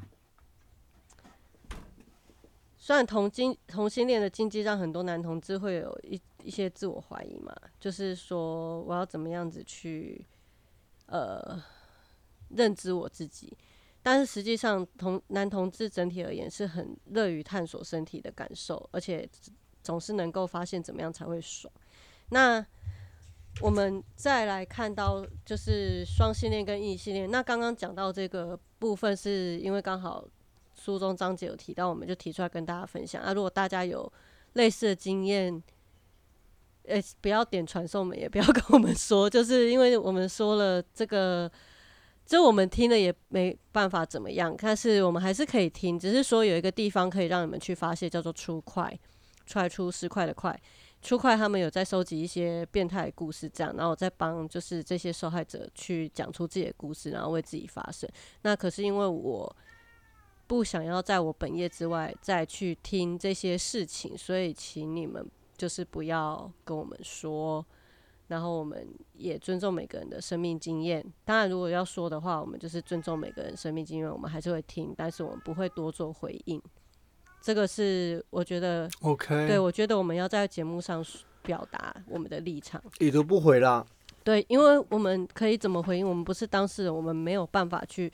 [2.83, 10.27] 虽然同经同性恋的禁忌让很多男同志会有一一些自我怀疑嘛，就是说我要怎么样子去
[11.05, 11.63] 呃
[12.49, 13.55] 认知我自己，
[14.03, 19.29] 但是实际上同男同志整体而言是很乐于探索身体的感受，而且
[19.83, 21.71] 总是能够发现怎么样才会爽。
[22.31, 22.65] 那
[23.61, 27.31] 我们再来看到，就是双性恋跟异性恋。
[27.31, 30.27] 那刚刚讲到这个部分，是因为刚好
[30.83, 33.23] 书中章节有提到，我们就提出来跟大家分享。
[33.23, 34.11] 啊，如果大家有
[34.55, 35.63] 类似的经验，
[36.85, 41.51] 诶，不要点传送门，也不要 跟我们说，就是因为我们说了这个，
[42.25, 44.57] 就我们听了也没办法怎么样。
[44.59, 48.99] 但是我们还是可以听，只是说有一个地方可以让你们去发泄，叫做出快，
[49.45, 50.59] 出来出十块的快。
[51.03, 58.09] 出快他们有在收集一些变态故事，这样，然后我在帮就是这些受害者去讲出自己的故事，然后为自己发声。
[58.43, 59.57] 那可是因为我
[60.51, 65.25] 不想要在我本业之外再去听这些事情，所以请你们
[65.57, 67.65] 就是不要跟我们说。
[68.27, 68.85] 然后我们
[69.15, 71.07] 也尊重每个人的生命经验。
[71.25, 76.61] 当然，如果要说的话，我们就是尊重每个人生命经验，我们还是会听，但是我们不会多做回应。
[77.41, 81.05] 这个是我觉得，OK，对我觉得我们要在节目上
[81.43, 83.87] 表达我们的立场，已读不回啦。
[84.25, 86.09] 对，因为我们可以怎么回应？
[86.09, 88.13] 我们不是当事人，我们没有办法去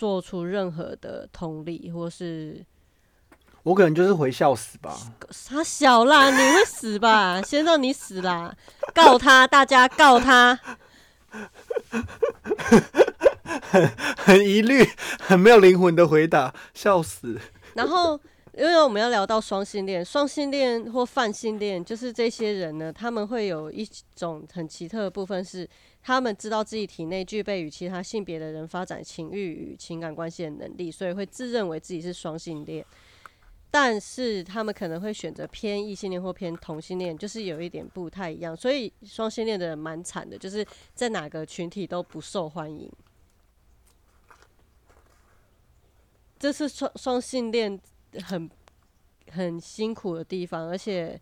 [0.00, 2.64] 做出任何的同理，或是
[3.64, 4.98] 我可能就是回笑死吧。
[5.46, 7.42] 他小啦，你会死吧？
[7.42, 8.56] 先让你死啦！
[8.94, 10.58] 告他，大家告他。
[13.60, 14.88] 很很疑虑，
[15.20, 17.38] 很没有灵魂的回答，笑死。
[17.76, 18.18] 然后，
[18.56, 23.86] 因为我们要聊到双性恋，双性恋或泛性恋，就是这些人呢，他们会有一
[24.16, 25.68] 种很奇特的部分，是
[26.02, 32.84] 他们知道自己体内具备与其他性别的人发展情欲与情感关系的能力，所以会自认为自己是双性恋。
[33.72, 38.56] 但是他们可能会选择偏异性恋或偏同性恋，就是有一点不太一样。
[38.56, 42.90] 所以双性恋的人蛮惨的，就是在哪个群体都不受欢迎。
[46.36, 47.78] 这是双双性恋
[48.24, 48.50] 很
[49.30, 51.20] 很辛苦的地方，而且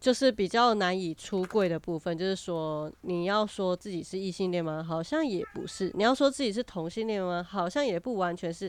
[0.00, 2.16] 就是比较难以出柜的部分。
[2.18, 4.82] 就是说，你要说自己是异性恋吗？
[4.82, 5.92] 好像也不是。
[5.94, 7.46] 你要说自己是同性恋吗？
[7.48, 8.68] 好像也不完全是。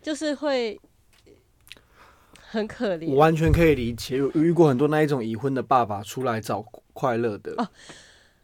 [0.00, 0.80] 就是会
[2.36, 3.10] 很可怜。
[3.10, 7.52] 我完全可以理解，有遇过很多那一种已婚的爸爸出来找快乐的。
[7.58, 7.68] 哦，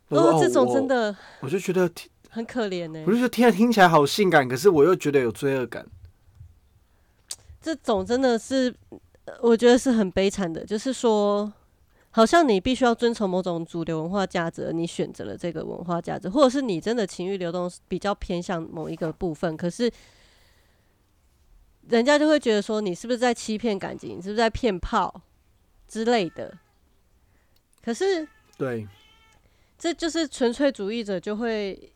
[0.08, 1.90] 哦，这种真的，我就觉得。
[2.32, 5.84] 很可怜呢，不是说听听起来好性感，可是我又觉得有罪恶感。
[7.60, 8.72] 这种真的是，
[9.40, 10.64] 我觉得是很悲惨的。
[10.64, 11.52] 就是说，
[12.10, 19.90] 好像你必须要遵从某种主流文化价值，你选择了这个文化价值，或者是你真的情欲流动比较偏向某一个部分，可是
[21.88, 24.18] 人家就会觉得说，你是不是在欺骗感情？
[24.18, 25.22] 你是不是在骗炮
[25.88, 26.56] 之类的？
[27.82, 28.26] 可是，
[28.58, 28.86] 对，
[29.78, 31.92] 这就是纯粹主义者就会。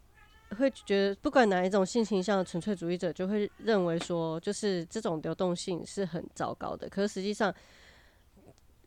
[0.59, 6.89] 会觉得不管哪一种性倾向的纯粹主义者，就会认为说，就是这种流动性是很糟糕的。
[6.89, 7.53] 可是实际上，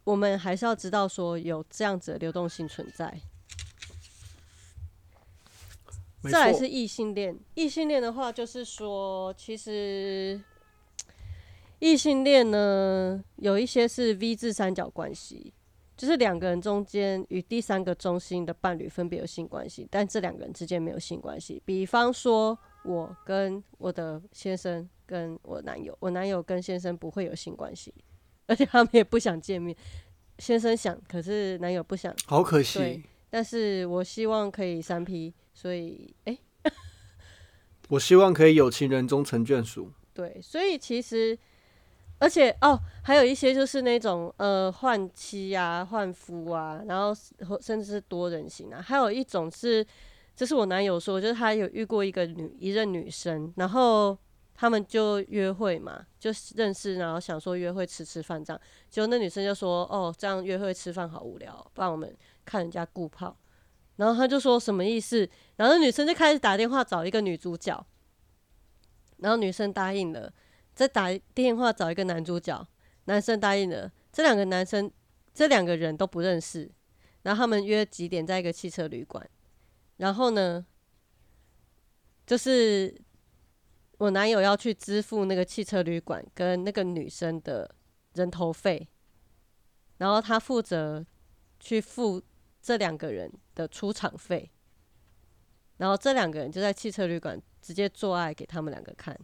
[0.07, 3.13] 我们还是要知道说，有这样子的流动性存在。
[6.31, 10.41] 再来是异性恋，异性恋的话，就是说，其实
[11.79, 15.53] 异性恋呢，有一些是 V 字三角关系。
[15.97, 21.61] 就是两个人中间与第三个中心的伴侣分别有性关系，但这两个人之间没有性关系。
[21.65, 27.93] 比方说，我跟我的先生跟我男友，我男友跟先生不会有性关系，
[28.47, 29.75] 而且他们也不想见面。
[30.39, 32.79] 先生想，可是男友不想，好可惜。
[32.79, 36.37] 对，但是我希望可以三 P，所以哎，
[37.89, 39.91] 我希望可以有情人终成眷属。
[40.13, 41.37] 对，所以其实。
[42.19, 47.13] 而且哦，还有一些就是那种呃换妻啊、换夫啊，然后
[47.61, 48.81] 甚至是多人型啊。
[48.81, 49.85] 还有一种是，
[50.35, 54.17] 这是我男友说，就是他有遇过一个女一任女生，然后
[54.59, 58.59] 他们就约会嘛，就认识，然后想说约会吃吃饭这样。
[58.89, 62.11] 结果那女生就说：“哦，这样约会吃饭好无聊，不然我们
[62.43, 63.37] 看人家顾炮。”
[63.97, 65.29] 然后他就说什么意思？
[65.57, 67.85] 然后那女生就开始打电话找一个女主角，
[69.17, 70.33] 然后女生答应了。
[70.73, 72.67] 再打电话找一个男主角，
[73.05, 73.91] 男生答应了。
[74.11, 74.91] 这两个男生，
[75.33, 76.69] 这两个人都不认识。
[77.23, 79.27] 然后他们约几点在一个汽车旅馆。
[79.97, 80.63] 然后呢，
[82.25, 82.95] 就是
[83.97, 87.73] 我男友要去支付那个汽车旅馆跟那个女生的
[88.13, 88.87] 人头费，
[89.97, 91.05] 然后他负责
[91.59, 92.21] 去付
[92.61, 94.51] 这两个人的出场费，
[95.77, 99.19] 然后这两个人就在汽车旅馆直接做爱给他们两个看。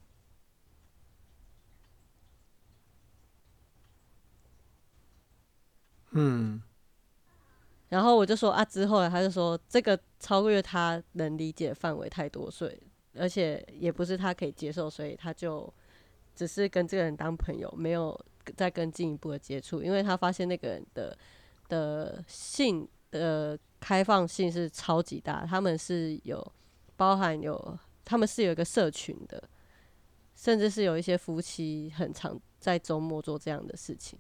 [6.15, 6.62] 嗯，
[7.89, 12.79] 然后我就说啊，之后他就说这个超越他能理解范围太多，所以
[13.15, 15.71] 而且也不是他可以接受，所以他就
[16.36, 18.19] 只是跟这个人当朋友，没有
[18.56, 21.17] 再更进一步的接触，因为他发现那个人的
[21.69, 26.54] 的性的开放性是超级大，他们是有
[26.95, 29.47] 包含有他们是有一个社群的，
[30.36, 34.17] 甚至是有一些夫妻很常在周末做这样的事情。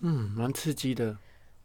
[0.00, 1.16] 嗯，蛮刺激的。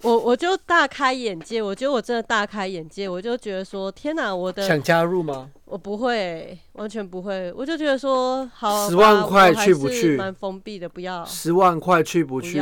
[0.04, 5.52] 我我就大开眼界，我觉得我真的大开眼界，我就觉得说，天哪，我的想加入吗？
[5.66, 7.52] 我不会，完全不会。
[7.54, 10.18] 我就觉得说，好，十万块去不去？
[10.18, 11.24] 蛮封闭的，不要。
[11.26, 12.62] 十万块去不去？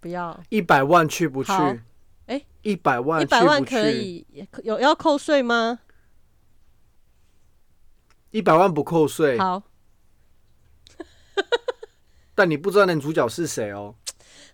[0.00, 0.38] 不要。
[0.50, 1.52] 一百万去不去？
[2.26, 4.26] 哎，一百万，一百万可以，
[4.62, 5.80] 有要扣税吗？
[8.30, 9.38] 一百万不扣税。
[9.38, 9.62] 好。
[12.34, 13.94] 但你不知道男主角是谁哦。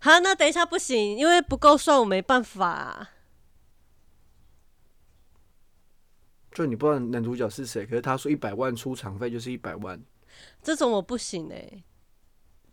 [0.00, 3.08] 好，那等一下不行，因为不够算，我没办法。
[6.52, 10.02] 就你不知道男主角是谁，可是他说一百万出场费就是一百万，
[10.62, 11.84] 这种我不行哎，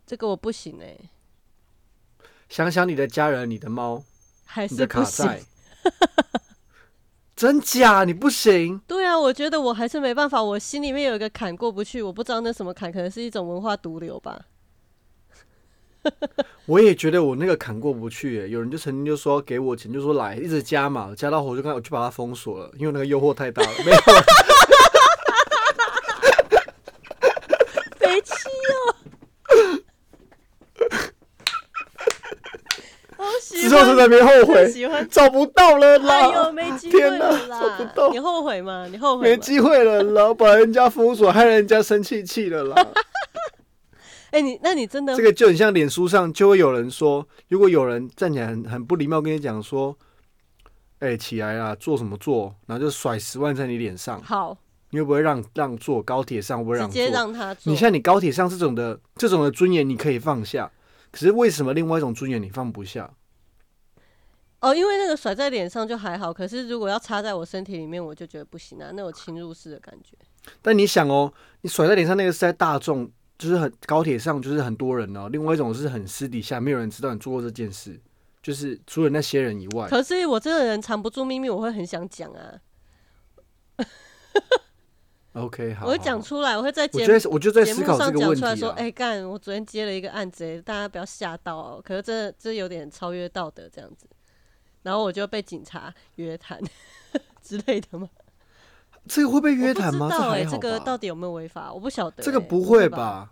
[0.06, 0.98] 这个我不行哎。
[2.50, 4.04] 想想你的家人，你的猫，
[4.46, 5.30] 还是不行。
[7.36, 8.04] 真假？
[8.04, 8.80] 你不行？
[8.88, 14.46] 对啊，我觉得我还是没办法，我心里面有一个坎过不去，我不知道那什么坎，可能是一种文化毒瘤吧。
[16.68, 23.70] 我也觉得我那个坎过不去，有人就曾经就说给我钱，就说来一直加嘛，加到我就看我就把它封锁了，因为那个诱惑太大了。
[23.86, 23.98] 没有，
[28.00, 28.94] 没气哦。
[33.40, 36.16] 之后就在没后悔，喜欢找不到了啦。
[36.16, 37.60] 哎呦，没机会了啦！
[37.60, 38.88] 找不到，你后悔吗？
[38.90, 39.30] 你后悔？
[39.30, 42.88] 没机会了啦，把人家封锁，害人家生气气了啦。
[44.32, 49.98] 哎，你那你真的这个就很像脸书上就会有人说，如果有人站起来很很不礼貌跟你讲说，
[51.00, 54.58] 哎，起来啦，做什么做，然后就甩十万在你脸上，好，
[54.90, 56.04] 你会不会让让坐？
[56.04, 56.88] 高铁上会不会让？
[56.90, 57.72] 直接让他坐。
[57.72, 60.70] 你像你高铁上这种的这种的尊严，你可以放下，
[61.12, 63.10] 可是为什么另外一种尊严你放不下？
[64.60, 70.18] 哦，因为那个甩在脸上就还好，可是如果要插在我身体里面，我就觉得不行啊，那种侵入式的感觉。
[70.62, 73.10] 但你想哦，你甩在脸上那个是在大众。
[73.38, 78.00] 就是很高铁上就是很多人哦，另外一种是很私底下，没有人知道你做过这件事，
[78.42, 79.88] 就是除了那些人以外。
[79.88, 82.60] 可是我这个人藏不住秘密，我会很想讲啊。
[85.34, 88.56] OK，好，我会讲出来，我会在节目我就在思考这个问题。
[88.56, 91.82] 说，哎，干，我昨天接了一个案子，大家不要吓到哦。
[91.84, 94.08] 可是这这有点超越道德这样子，
[94.82, 96.60] 然后我就被警察约谈
[97.44, 98.10] 之类的吗？
[99.08, 100.10] 这个会被约谈吗？
[100.10, 101.74] 这这个到底有没有违法？
[101.74, 102.24] 我不晓得。
[102.24, 103.32] 这个不会吧？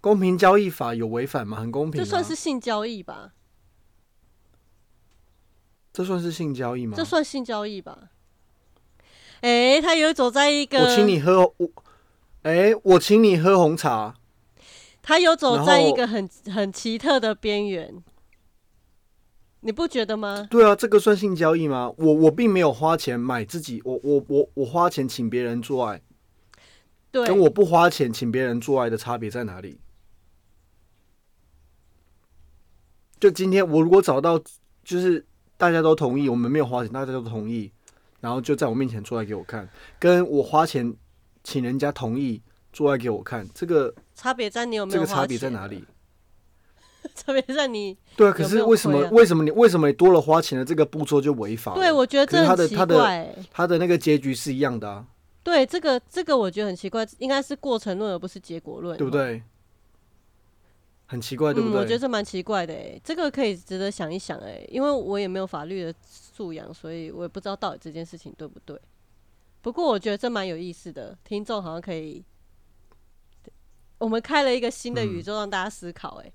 [0.00, 1.58] 公平交易法有违反吗？
[1.58, 2.02] 很公平。
[2.02, 3.32] 这算是性交易吧？
[5.92, 6.94] 这算是性交易吗？
[6.96, 7.98] 这算性交易吧？
[9.42, 11.68] 哎，他有走在一个，我请你喝我，
[12.42, 14.14] 哎，我请你喝红茶。
[15.02, 18.02] 他有走在一个很很奇特的边缘。
[19.64, 20.48] 你不觉得吗？
[20.50, 21.92] 对啊，这个算性交易吗？
[21.96, 26.02] 我我并没有花钱买自己，我我我我花钱请别人做爱，
[27.12, 29.78] 对，跟我不花钱请别人做爱的差别在哪里？
[33.20, 34.36] 就今天我如果找到，
[34.82, 35.24] 就是
[35.56, 37.70] 大家都同意，我们没有花钱，大家都同意，
[38.20, 39.68] 然后就在我面前做爱给我看，
[40.00, 40.92] 跟我花钱
[41.44, 44.94] 请人家同意做爱给我看，这个差别在你有没有？
[44.94, 45.84] 这个差别在哪里？
[47.14, 51.74] 特别是你对啊，可是为什么为什么你为什么你多了花钱的这个步骤就违法？
[51.74, 55.06] 对，我觉得这他的他的他的那个结局是一样的啊。
[55.42, 59.42] 对，这个这个我觉得很奇怪，应该是过程论而不是结果论，对不对？
[61.06, 61.80] 很奇怪，对不对？
[61.80, 68.80] 我觉得这蛮奇怪的哎，这个可以值得想一想哎，因为我也没有法律的素养，所以我也不知道到底这件事情对不对。
[69.60, 72.24] 不过我觉得这蛮有意思的，听众好像可以，
[73.98, 76.32] 我们开了一个新的宇宙让大家思考哎。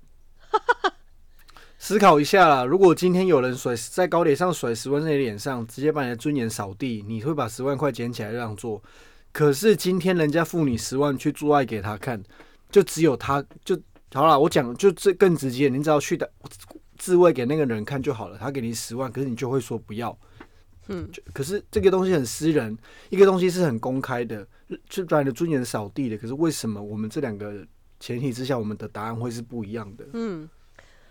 [1.78, 8.82] 思考一下啦，如果今天有人甩在高铁上甩十万在你脸上，直接把你的尊严扫地，你会把十万块捡起来让座？
[9.32, 12.20] 可是今天人家付你十万去做爱给他看，
[12.70, 13.78] 就只有他就
[14.12, 14.38] 好了。
[14.38, 16.28] 我讲就这更直接，你只要去的
[16.96, 20.18] 自慰给那个人看就好了，他给你十万，可是你就会说不要，
[20.88, 22.76] 嗯，可是这个东西很私人，
[23.10, 24.46] 一个东西是很公开的，
[24.88, 26.18] 就把你的尊严扫地的。
[26.18, 27.64] 可是为什么我们这两个
[28.00, 30.06] 前提之下，我们的答案会是不一样的？
[30.12, 30.48] 嗯，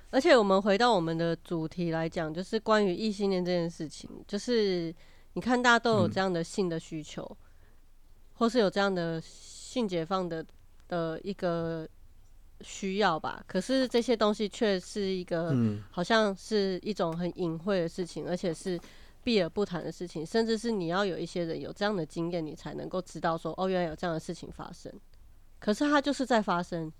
[0.09, 4.93] 而且我们回到我们的主题来讲，就是关于异性恋这件事情，就是
[5.33, 7.37] 你看大家都有这样的性的需求，
[8.33, 10.45] 或是有这样的性解放的
[10.87, 11.87] 的一个
[12.61, 13.43] 需要吧。
[13.47, 15.55] 可是这些东西却是一个，
[15.91, 18.79] 好像是一种很隐晦的事情，而且是。
[19.23, 24.89] 避而不谈的事情，甚至是你要有一些人有这样的经验，你才能够知道说，哦，原来有这样的事情发生。
[25.59, 26.91] 可是它就是在发生，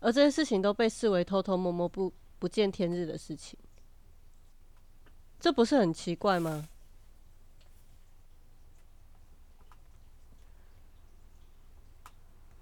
[0.00, 3.58] 而这些事情都被视为偷偷摸摸、不不见天日的事情，
[5.38, 6.68] 这不是很奇怪吗？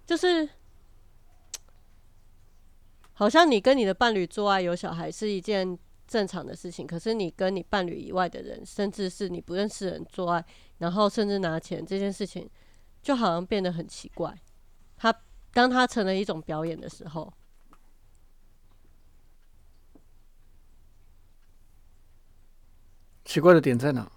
[0.07, 0.49] 就是，
[3.14, 5.79] 好像你跟你的伴侣做爱有小孩是一件。
[6.05, 10.45] 正常的事情，可是你跟你伴侣以外的人，甚至是你不认识人做爱，
[10.77, 12.51] 然后甚至拿钱这件事情，
[13.01, 14.39] 就好像变得很奇怪。
[15.03, 15.12] 他
[15.53, 17.32] 当他成了一种表演的时候，
[23.24, 24.09] 奇怪的点在哪？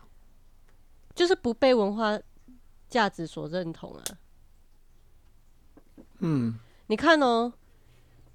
[1.15, 2.19] 就是不被文化
[2.87, 4.03] 价值所认同啊。
[6.19, 7.51] 嗯，你看哦。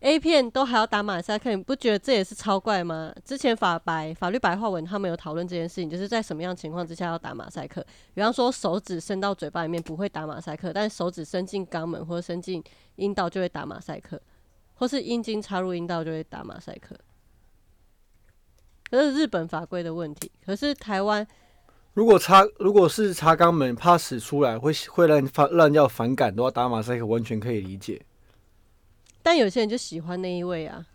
[0.01, 3.13] A 片都还要打马赛克，你不觉得这也是超怪吗？
[3.23, 7.85] 之前法白法律白话文他们有讨论这件事情，就是在什么样情况之下要打马赛克？
[8.15, 12.65] 比方说手指伸到嘴巴里面不会打马赛克，但手指伸进肛门或者伸进
[12.97, 14.19] 阴道就会打马赛克，
[14.73, 16.97] 或是阴茎插入阴道就会打马赛克。
[18.91, 21.27] 这是日本法规的问题，可是台湾
[21.93, 28.01] 如果插如果是插肛门怕屎出来会会让反让人家反感的话，打马赛克完全可以理解。
[29.23, 30.87] 但有些人就喜欢那一位啊。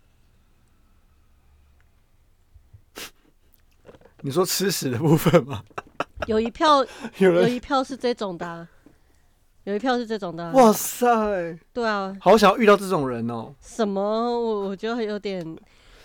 [4.22, 5.62] 你说吃屎的部分吗？
[6.26, 6.84] 有一票，
[7.18, 8.66] 有一票是这种的，
[9.64, 10.50] 有一票是这种的。
[10.52, 11.58] 哇塞！
[11.72, 13.54] 对啊，好想要遇到这种人哦。
[13.60, 14.00] 什么？
[14.02, 15.44] 我我觉得有点，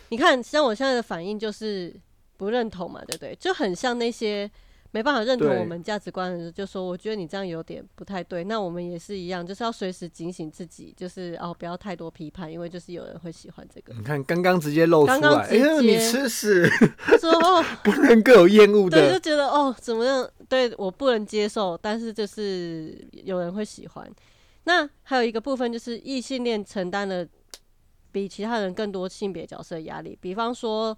[0.10, 1.96] 你看，像我现在的反应就是
[2.38, 3.36] 不认同嘛，对不对？
[3.40, 4.50] 就很像那些。
[4.94, 8.44] 没办法认同我们价值观的人，就说我觉得你这样有点不太对。
[8.44, 13.94] 那我们也是一样，就是要随时警醒自己，就是哦，不要太多批判，因为就是有人会喜欢这个。
[13.94, 16.70] 你看，刚刚直接露出来，哎呀，你吃屎！
[17.20, 20.30] 说哦， 不能够有厌恶的，对，就觉得哦，怎么样？
[20.50, 24.12] 对我不能接受，但是就是有人会喜欢。
[24.66, 27.26] 那还有一个部分就是异性恋承担了
[28.12, 30.98] 比其他人更多性别角色的压力，比方说。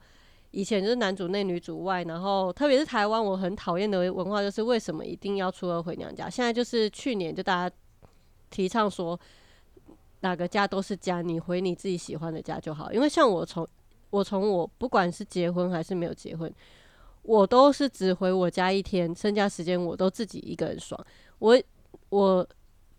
[0.54, 6.30] 以前就是男主内女主外，然后特别是台湾，我很讨厌的文化就是为什么一定要初二回娘家？
[6.30, 7.76] 现在就是去年就大家
[8.52, 9.20] 提倡说
[10.20, 12.94] 哪个家都是家，你回你自己喜欢的家就好。
[12.94, 13.68] 因为像我从
[14.12, 16.54] 我从我不管是结婚还是没有结婚，
[17.24, 21.04] 我都是只回我家一天，剩下时间我都自己一个人爽。
[21.40, 21.60] 我
[22.10, 22.48] 我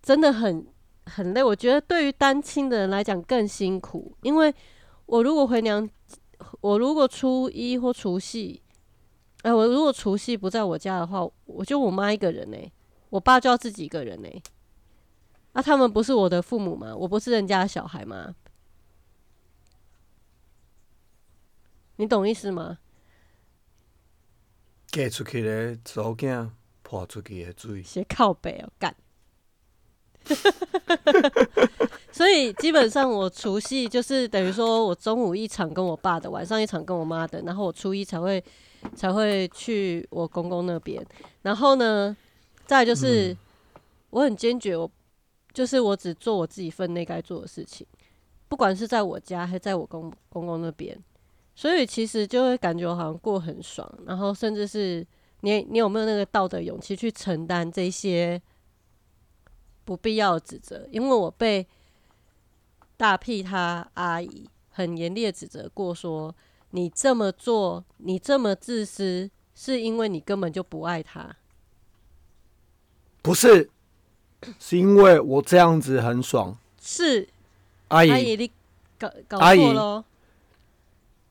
[0.02, 0.66] 真的很
[1.07, 4.52] 很累，我觉得对于单亲的人来讲更辛苦，因为
[5.07, 5.88] 我如果回娘。
[6.61, 8.62] 我如果初一或除夕，
[9.42, 12.57] 哎，我如果除夕不在我家的话，我就我妈一个人呢，
[13.11, 14.28] 我爸就要自己一个人呢。
[15.53, 16.95] 啊，他们不是我的父母吗？
[16.97, 18.34] 我不是人家的小孩吗？
[21.97, 22.78] 你懂意思吗？
[24.88, 26.51] 嫁出去的早囝，
[26.82, 28.97] 泼出去的水，写靠背哦，干。
[32.12, 38.43] 所以基本上我除夕就是等于说我中午一场跟我爸的，晚上一场跟我妈的，然后我初一才会
[38.95, 41.05] 才会去我公公那边。
[41.43, 42.16] 然后呢，
[42.66, 43.37] 再就是
[44.11, 44.91] 我很坚决，我
[45.53, 47.87] 就是我只做我自己分内该做的事情，
[48.49, 50.97] 不管是在我家还是在我公公公那边。
[51.57, 55.07] 所以其实就会感觉我好像过很爽，然后甚至是
[55.43, 58.41] 你你有没有那个道德勇气去承担这些
[59.85, 60.87] 不必要的指责？
[60.91, 61.66] 因为我被。
[62.97, 66.32] 大屁他阿姨很严厉的指责过，说
[66.70, 71.35] 你这么做，你这么自私，是因为你根本就不爱他。
[73.20, 73.68] 不是，
[74.61, 76.57] 是因为我这样子很爽。
[76.80, 77.28] 是
[77.89, 78.51] 阿姨，阿姨你
[78.97, 80.05] 搞搞错了。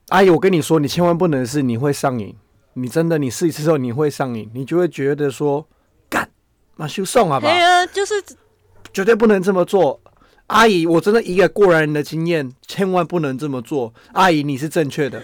[0.10, 2.36] 阿姨，我跟你说，你千万不能是你会上瘾，
[2.74, 5.66] 你真的你试一次之后你会上瘾，你就会觉得说
[6.10, 6.30] 干
[6.76, 7.47] 马修送好吧？
[7.47, 8.22] 对啊，就是
[8.92, 10.02] 绝对不能这么做。
[10.48, 13.94] 阿姨，我真的一个过来人的经验，千万不能这么做。
[14.12, 15.24] 阿姨，你是正确的。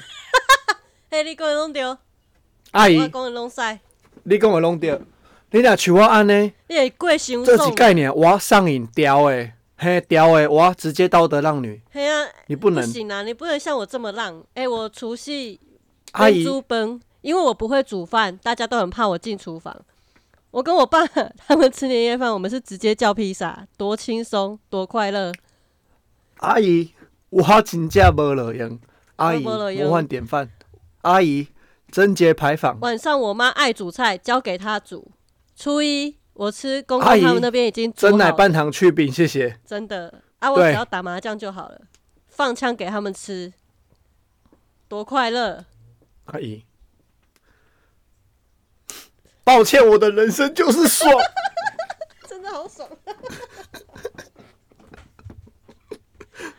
[1.12, 1.97] 嘿，你讲的弄丢。
[2.72, 3.80] 阿姨，我讲的弄晒。
[4.24, 5.01] 你讲的弄丢。
[5.51, 6.53] 你俩像我安呢？
[6.68, 11.82] 你会过伤这是概念，我上瘾屌诶，嘿屌诶，我直接道德浪女。
[11.91, 14.43] 嘿啊，你不能不行啊，你不能像我这么浪。
[14.53, 15.60] 哎，我除夕
[16.12, 16.45] 阿姨
[17.22, 19.76] 因为我不会煮饭，大家都很怕我进厨房。
[20.51, 25.31] 我跟我爸他们吃年夜饭，我们是直接叫披萨，多轻松，多快乐。
[26.37, 26.93] 阿姨，
[27.29, 28.79] 我真正无了用。
[29.17, 30.49] 阿姨，我换点饭。
[31.01, 31.49] 阿姨，
[31.91, 32.79] 贞节牌坊。
[32.79, 35.11] 晚上我妈爱煮菜，交给她煮。
[35.55, 39.59] 初一我吃公公他们那边已经蒸奶半糖去冰，谢谢。
[39.65, 41.81] 真的啊，我只要打麻将就好了，
[42.27, 43.53] 放枪给他们吃，
[44.87, 45.65] 多快乐。
[46.25, 46.63] 阿姨。
[49.49, 51.11] 抱歉，我的人生就是爽，
[52.29, 52.87] 真的好爽。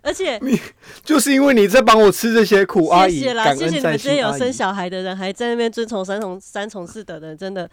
[0.03, 0.61] 而且你
[1.05, 7.71] 就是因为你在帮我吃这些苦，阿姨，啦，谢谢你们这些有生小孩的人，还在那边遵从三从三从四德的人，真的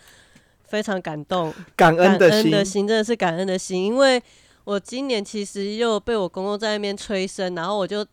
[0.68, 3.84] 非常感动，感恩的心，的心真的是感恩的心。
[3.86, 4.22] 因为
[4.65, 8.05] 我今年其实又被我公公在那边催生，然后我就。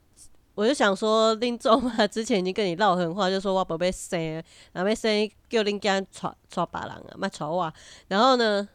[0.55, 4.21] 我就想说，林总嘛，之前已经跟你唠狠话，就说我宝贝生，
[4.73, 7.73] 然后要生叫林家娶娶别人啊，莫娶我。
[8.07, 8.69] 然后呢，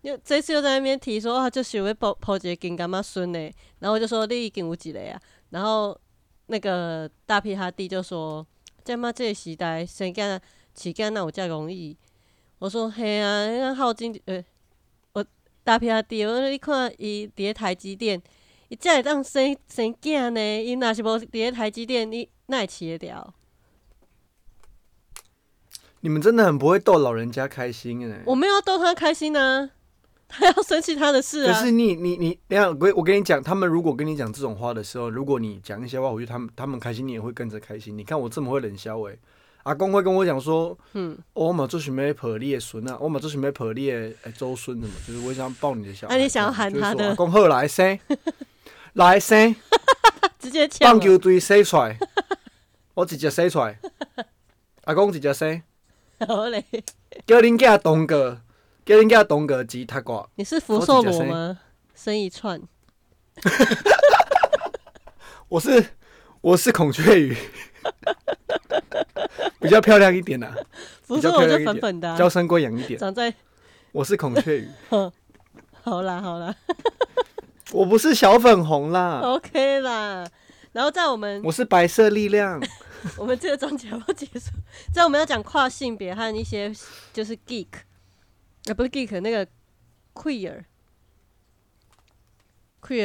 [0.00, 3.38] 又这次又在那边提说，啊，就想要抱抱一个金干嘛孙呢？
[3.80, 5.20] 然后我就说你已经有一个啊。
[5.50, 5.98] 然后
[6.46, 8.46] 那个大皮他弟就说，
[8.82, 10.40] 这嘛这个时代生囝
[10.74, 11.94] 饲囝哪有遮容易？
[12.60, 14.42] 我说嘿啊，那耗金呃，
[15.12, 15.22] 我
[15.62, 18.22] 大皮他弟，我说你看伊伫咧台积电。
[18.68, 20.64] 伊才会当生生囝呢？
[20.64, 23.34] 伊若是无伫咧台积电，你哪会饲得掉？
[26.00, 28.22] 你们真的很不会逗老人家开心哎！
[28.26, 29.70] 我没有要逗他开心呢，
[30.28, 31.52] 他要生气他的事啊。
[31.52, 37.96] 可是你你你，你看我我跟你讲，他们如果跟你讲这种话的时候，如果你讲一些话，我觉得他们他们开心，你也会跟着开心。
[37.96, 39.16] 你看我这么会冷笑哎，
[39.64, 46.16] 阿公会跟我讲说，嗯，我嘛做准备抱你的孙啊，我嘛做准备抱你的周孙的嘛，就是我想抱你的小孩。
[46.16, 47.08] 那你想要喊他的？
[47.08, 47.98] 阿公后来生。
[48.96, 49.54] 来生，
[50.40, 51.98] 直接棒球队生出来，
[52.94, 53.78] 我直接生出来。
[54.84, 55.62] 阿公直接生，
[56.26, 56.64] 好嘞。
[57.26, 58.40] 叫恁囝东哥，
[58.86, 60.26] 叫恁囝东哥吉他挂。
[60.36, 61.58] 你是福寿螺吗？
[61.94, 62.60] 生一串。
[65.48, 65.84] 我是
[66.40, 67.36] 我是孔雀鱼，
[69.60, 70.54] 比较漂亮一点呐。
[71.02, 72.98] 福寿螺就粉粉的，娇生贵养一点。
[72.98, 73.34] 长在。
[73.92, 74.68] 我是孔雀鱼。
[75.82, 76.54] 好啦好啦。
[77.72, 80.26] 我不是小粉红啦，OK 啦。
[80.72, 82.62] 然后在我们，我是白色力量。
[83.16, 84.50] 我们这个章节要结束，
[84.92, 86.72] 在我们要讲跨性别和一些
[87.12, 87.68] 就是 geek，
[88.66, 89.46] 啊不是 geek 那个
[90.14, 90.64] queer，queer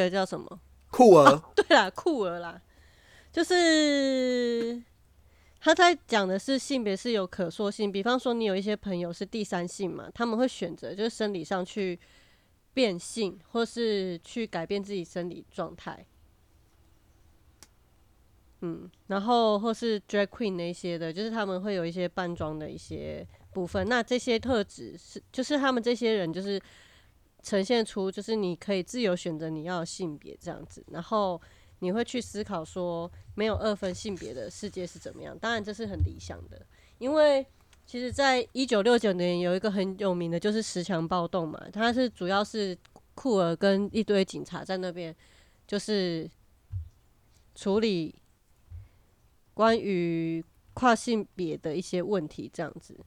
[0.09, 0.59] 叫什么？
[0.89, 1.41] 酷儿。
[1.55, 2.62] 对啦，酷儿啦，
[3.32, 4.82] 就是
[5.59, 7.91] 他在讲的是性别是有可塑性。
[7.91, 11.99] 比方说，你有一些朋友是第三性嘛，他们会选择就是生理上去。
[12.74, 16.05] 变性，或是去改变自己生理状态，
[18.61, 23.88] 嗯，然后或是 drag queen 那些的，就是他们会有一些扮装的一些部分。
[23.88, 26.61] 那这些特质是，就是他们这些人就是
[27.43, 30.86] 呈现出，就是你可以自由选择你要性别这样子。
[30.91, 31.41] 然后
[31.80, 35.38] 你会去思考说，没有二分性别的世界是怎么样？
[35.38, 36.65] 当然这是很理想的，
[36.99, 37.45] 因为。
[37.86, 41.61] 其实，在一九六九年有一个很有名的，就是十强暴动嘛。
[41.73, 42.77] 它是主要是
[43.15, 45.13] 库尔跟一堆警察在那边，
[45.67, 46.29] 就是
[47.53, 48.15] 处理
[49.53, 50.41] 关于
[50.73, 52.97] 跨性别的一些问题这样子。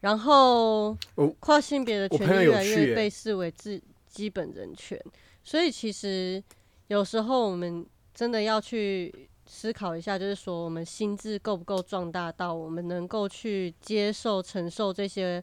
[0.00, 0.96] 然后，
[1.38, 4.98] 跨性别的权利越来越被视为自基本人权，
[5.44, 6.42] 所以其实
[6.86, 9.27] 有时候我们真的要去。
[9.50, 15.42] 思考一下，就是说，我们心智够不够壮大到我们能够去接受、承受这些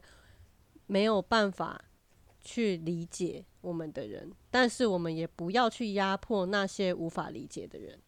[0.86, 1.84] 没有办法
[2.40, 8.00] 去理解我们的人，但是我们也不要去压迫那些无法理解的人。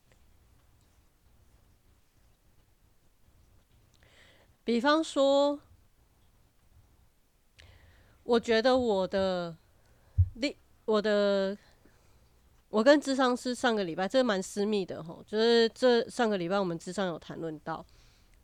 [4.63, 5.59] 比方说，
[8.23, 9.57] 我觉得我的，
[10.35, 11.59] 你我的。
[12.71, 17.85] 我跟智商是上个礼拜，这蛮私密的吼，就是这上个礼拜我们智商有谈论到，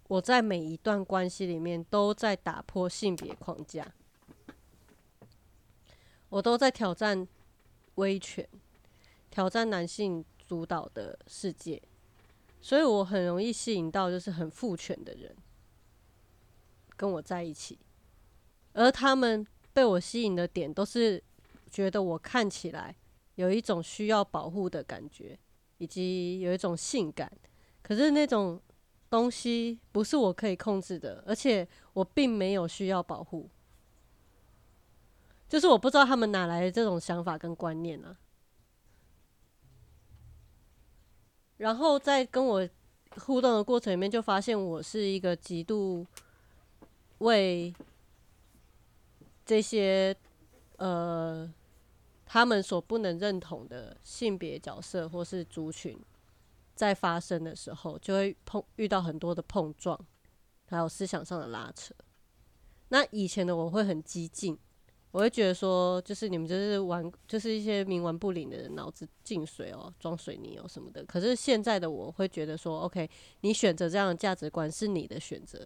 [0.08, 3.86] 我在每一段关系里面都在打破性别框架，
[6.30, 7.28] 我都在挑战
[7.96, 8.48] 威权，
[9.30, 11.82] 挑战男性主导的世界，
[12.62, 15.36] 所以我很容易吸引到就是很父权的人
[16.96, 17.78] 跟我在一起，
[18.72, 21.22] 而他们被我吸引的点都是
[21.70, 22.96] 觉得我看起来。
[23.36, 25.38] 有一种需要保护的感觉，
[25.78, 27.30] 以及有一种性感，
[27.82, 28.60] 可是那种
[29.10, 33.48] 东西不是我可以控制的，而且我并没有需要保护，
[35.48, 38.16] 就是我不知道他们哪来的这种想法跟观念啊。
[41.58, 42.68] 然后在跟我
[43.16, 46.04] 互动的过程里面，就发现我是一个极度
[47.18, 47.72] 为
[49.46, 50.14] 这些
[50.78, 51.48] 呃
[52.24, 55.98] 他们所不能认同的性别角色或是族群
[56.74, 59.98] 在发生的时候，就会碰遇到很多的碰撞，
[60.66, 61.94] 还有思想上的拉扯。
[62.88, 64.58] 那以前的我会很激进。
[65.10, 71.04] 我会觉得说，就是你们就是玩，就是一些冥顽不灵的人，脑子进水哦，装水泥哦什么的。
[71.04, 73.08] 可是现在的我会觉得说，OK，
[73.42, 75.64] 你选择这样的价值观是你的选择，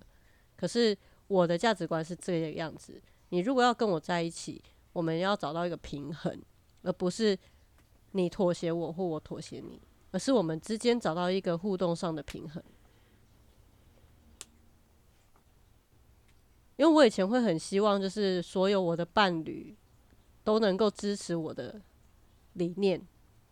[0.54, 0.94] 可是
[1.28, 3.00] 我的价值观是这个样子。
[3.30, 4.62] 你如果要跟我在一起，
[4.98, 6.42] 我们要找到一个平衡，
[6.82, 7.38] 而不是
[8.10, 9.80] 你妥协我或我妥协你，
[10.10, 12.60] 而是我们之间找到一个互动上的平衡。
[16.74, 19.76] 因为我以前会很希望，就是所有我的伴侣
[20.42, 21.80] 都能够支持我的
[22.54, 23.00] 理念，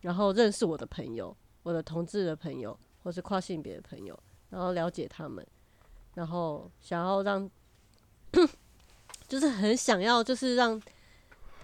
[0.01, 4.18] 然后认识我的朋友，我的同志的朋友，或是跨性别的朋友，
[4.51, 5.47] 然后了解他们，
[6.14, 7.49] 然后想要让，
[9.28, 10.82] 就是很想要，就是让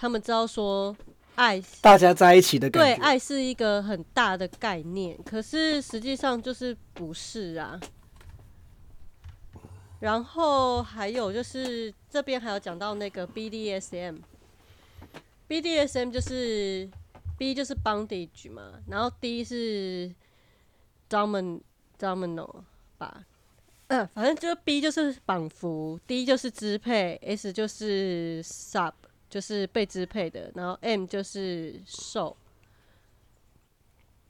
[0.03, 0.97] 他们知道说
[1.37, 7.79] 爱，大家在一起的感觉，对，爱是一个很大的概念，可是实际上就是不是啊。
[10.01, 16.91] 然后还有就是这边还有讲到那个 BDSM，BDSM 就是
[17.39, 20.13] B 就是 bondage 嘛，然后 D 是
[21.09, 21.61] domin
[21.97, 22.65] domino
[22.99, 23.25] 吧，
[23.87, 28.95] 嗯，反正就 B 就是绑缚，D 就是支配，S 就是 sub
[29.33, 32.37] 就是被支配的，然后 M 就是受。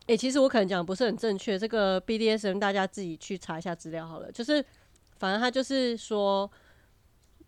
[0.06, 4.64] 哎，其实我可能讲不是很正确，这个 BDSM 大家自己去查一下资料好了，就是。
[5.18, 6.50] 反正他就是说，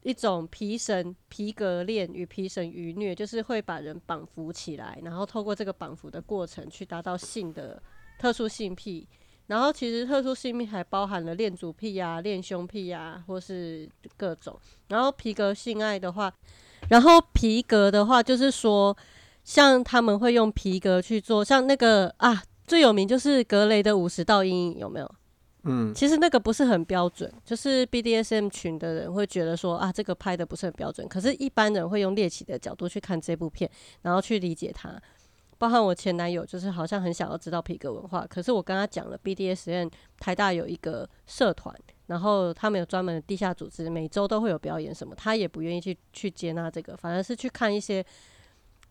[0.02, 7.82] 一种皮绳、皮革链与皮绳愚虐，就是会把人绑缚起来，然后透过这个绑缚的过程去达到性的
[8.16, 9.08] 特殊性癖。
[9.48, 14.56] 然后其实特殊性癖还包含了恋足癖呀、恋胸癖呀，或是各种。
[14.86, 16.32] 然后皮革性爱的话，
[16.88, 18.96] 然后皮革的话就是说，
[19.42, 25.14] 像他们会用皮革去做，像那个啊最有名就是格雷的五十道阴影，有没有？
[25.66, 31.08] 嗯，其实那个不是很标准，就是 BDSM 群的人会觉得说啊，这个拍的不是很标准。
[31.08, 33.70] 可是，一般人会用猎奇的角度去看这部片，
[34.02, 35.00] 然后去理解它。
[35.64, 41.74] 包含我前男友，就是好像很想要知道皮革文化，可是我跟他讲了 BDSM 台大有一个社团，
[42.08, 48.04] 然后他们有专门的地下组织，每周都会有表演什么，他也不愿意去去接纳这个，反而是去看一些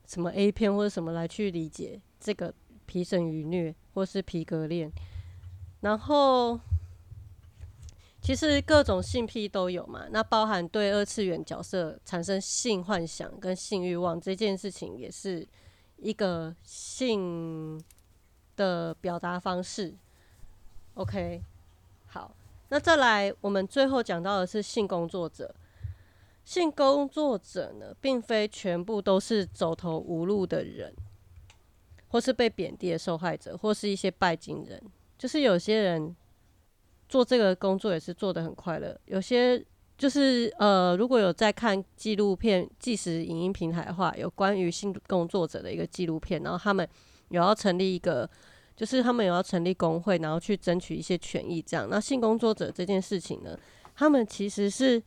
[0.08, 2.52] 什么 A 片或者什么来去理解这个
[2.88, 4.92] 皮绳与虐或是皮革恋。
[5.82, 6.60] 然后，
[8.20, 15.48] 其实各种性癖都有嘛，那包含对二次元角色产生性幻想跟性欲望这件事情，也是
[16.04, 17.82] 一个性
[18.56, 19.96] 的表达方式。
[20.96, 21.42] OK，
[22.06, 22.36] 好，
[22.70, 25.56] 那再来，我们最后讲到的是性工作者。
[26.46, 30.94] 性工作者呢，并非全部都是走投无路的人，
[32.10, 34.84] 或是被贬低的受害者，或是一些拜金人。
[35.18, 36.14] 就是有些人
[37.08, 39.66] 做这个工作也是做的很快乐，有些
[39.98, 46.88] 就是呃，如果有在看纪录片、即时影音平台的话，有关于性工作者的一个纪录片，然后他们
[47.30, 48.30] 有要成立一个，
[48.76, 51.62] 就是他们有要成立工会，然后去争取一些权益。
[51.62, 53.58] 这样，那性工作者这件事情呢，
[53.96, 55.02] 他们其实是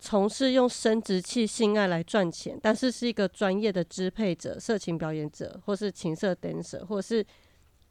[0.00, 7.24] 从事用生殖器性爱来赚钱，但是是一个专业的支配者、色情表演者，或是情色 dancer，或是。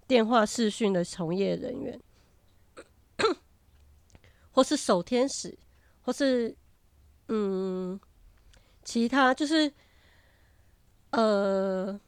[0.07, 1.99] 电话视讯的从业人员，
[4.53, 5.57] 或是守天使，
[6.05, 6.55] 或是
[7.29, 7.99] 嗯，
[8.83, 9.73] 其他就是
[11.09, 11.99] 呃，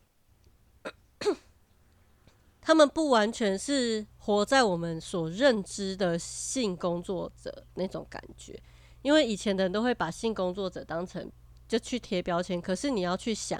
[2.61, 8.61] 他们不完全是活在我们所认知的性工作者那种感觉，
[9.01, 11.31] 因为以前的人都会把性工作者当成
[11.67, 13.59] 就去贴标签，可是你要去想。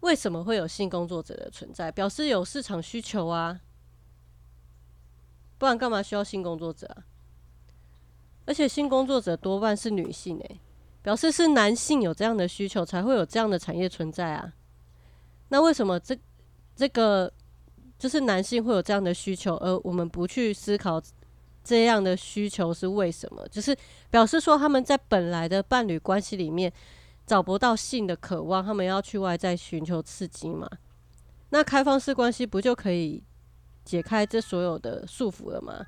[0.00, 1.92] 为什么会有性工作者的存在？
[1.92, 3.60] 表示有市场需求啊，
[5.58, 7.04] 不然干嘛需要性工作者啊？
[8.46, 10.60] 而且性工作者多半是女性诶，
[11.02, 14.52] 表示是男性有这样的需求才会有这样的产业存在啊。
[15.48, 16.16] 那为什么这
[16.74, 17.32] 这个
[17.98, 21.00] 就是男性会有这样的需求，而我们不去思考
[21.62, 23.46] 这样的需求是为什么？
[23.48, 23.76] 就是
[24.10, 26.72] 表示说他们在本来的伴侣关系里面。
[27.26, 30.68] 找不到性的渴望，他们要去外在寻求刺激嘛？
[31.50, 33.22] 那开放式关系不就可以
[33.84, 35.86] 解开这所有的束缚了吗？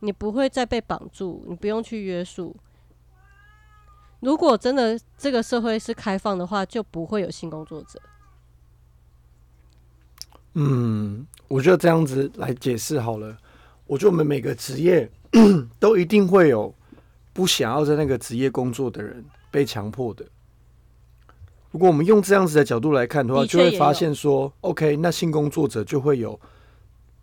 [0.00, 2.54] 你不会再被绑住，你不用去约束。
[4.20, 8.00] 如果真的这个社会是开放的话，就不会有性工作者。
[10.54, 13.36] 嗯，我觉得这样子来解释好了。
[13.86, 15.10] 我觉得我们每个职业
[15.78, 16.74] 都一定会有
[17.32, 20.24] 不想要在那个职业工作的人被强迫的。
[21.70, 26.40] 如果我们用这样子的角度来看的话，就会发现说，OK，那性工作者就会有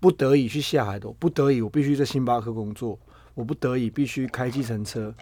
[0.03, 2.99] 不得已去下海的，不得已我必须在星巴克工作，
[3.35, 5.15] 我不得已必须开计程车，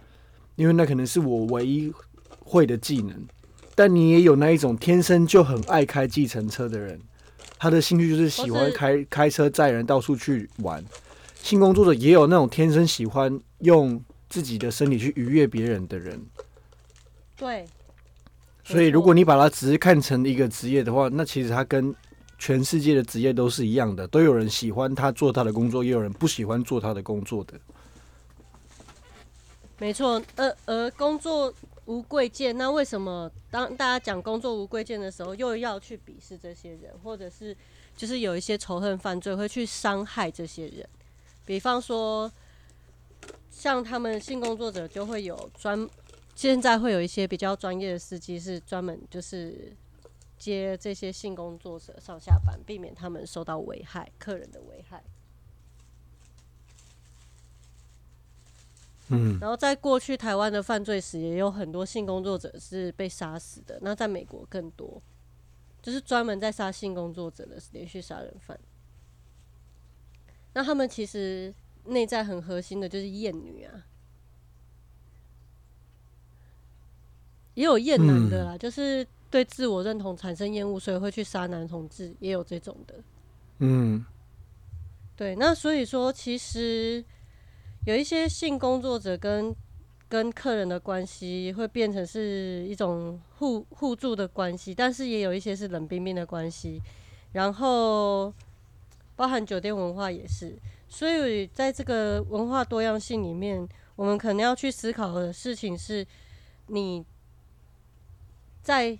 [0.55, 1.93] 因为那可能是我唯一
[2.39, 3.15] 会的技能。
[3.75, 6.99] 但你也有那一种天生就很爱开计程车的人，
[7.59, 10.83] 他的兴趣就是喜欢开开车载人到处去玩。
[11.35, 16.19] 性工作者也有那种天生喜欢用自己的身体去愉悦别人的人。
[17.37, 17.67] 对。
[18.63, 21.93] 所以，如果你把它只是看成一个职业的话，那其实它跟
[22.41, 27.53] 全世界的职业都是一样的，都有人喜欢他做他的工作，也有人不喜欢做他的工作的。
[29.77, 31.53] 没错，而而工作
[31.85, 37.55] 无贵贱，那为什么当大家讲工作无贵贱的时候，又要去鄙视这些人，或者是
[37.95, 40.83] 就是有一些仇恨犯罪会去伤害这些人？
[41.45, 42.31] 比方说，
[43.51, 45.87] 像他们性工作者就会有专。
[46.33, 49.71] 现在会有一些比较专业的司机，是专门就是
[50.41, 55.03] 接这些性工作者上下班，避免他们受到危害，客人的危害。
[59.09, 63.77] 嗯，然后在过去台湾的犯罪史，也有很多性工作者是被杀死的。
[63.83, 64.99] 那在美国更多，
[65.83, 68.59] 就是专门在杀性工作者的连续杀人犯。
[70.53, 71.53] 那他们其实
[71.85, 73.85] 内在很核心的就是厌女啊。
[77.53, 82.95] 也有厌男的啦，就是对自我认同产生厌恶，所以会去杀男同志，也有这种的。
[83.59, 84.05] 嗯，
[85.15, 85.35] 对。
[85.37, 87.03] 那所以说，其实
[87.85, 89.55] 有一些性工作者跟
[90.09, 96.81] 跟客人的关系会变成是一种互互助的关系，但是也有一些是冷冰冰的关系。
[97.31, 98.33] 然后，
[99.15, 100.59] 包含酒店文化也是。
[100.89, 103.65] 所以在这个文化多样性里面，
[103.95, 106.05] 我们可能要去思考的事情是，
[106.67, 107.05] 你。
[108.63, 108.95] 在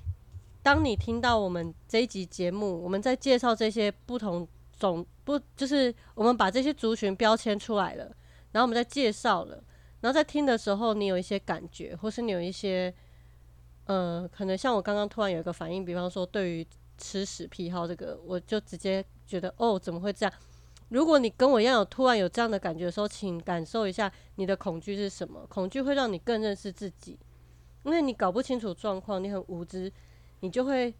[0.64, 4.47] 当你听到我们这一集节目，我们在介绍这些不同
[4.78, 8.05] 种不，就是我们把这些族群标签出来了，
[8.51, 9.64] 然后我们在介绍了，
[10.01, 12.93] 然后在听的时候，你有一些感觉，或是你有一些，
[13.86, 20.34] 呃，可能像我刚刚突然有一个反应，比方说对于吃屎癖好这个，我就直接觉得哦，怎么会这样？
[20.89, 25.45] 如果你跟我一样有突然有这样的感觉的时候，请感受一下你的恐惧是什么？
[25.47, 27.18] 恐惧会让你更认识自己。
[27.84, 29.91] 因为你搞不清楚状况，你很无知，
[30.42, 30.94] 你就会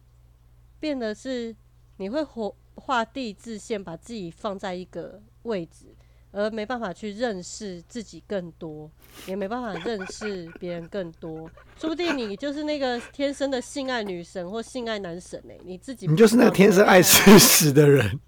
[0.80, 1.54] 变得是
[1.98, 5.94] 你会活画地自限，把自己放在一个位置，
[6.32, 8.90] 而没办法去认识自己更多，
[9.26, 11.50] 也没办法认识别人更多。
[11.78, 15.52] 说不定你就是那个天生的性爱女神或性爱男神呢？
[15.64, 18.18] 你自己你就是那个天生爱吃屎的人，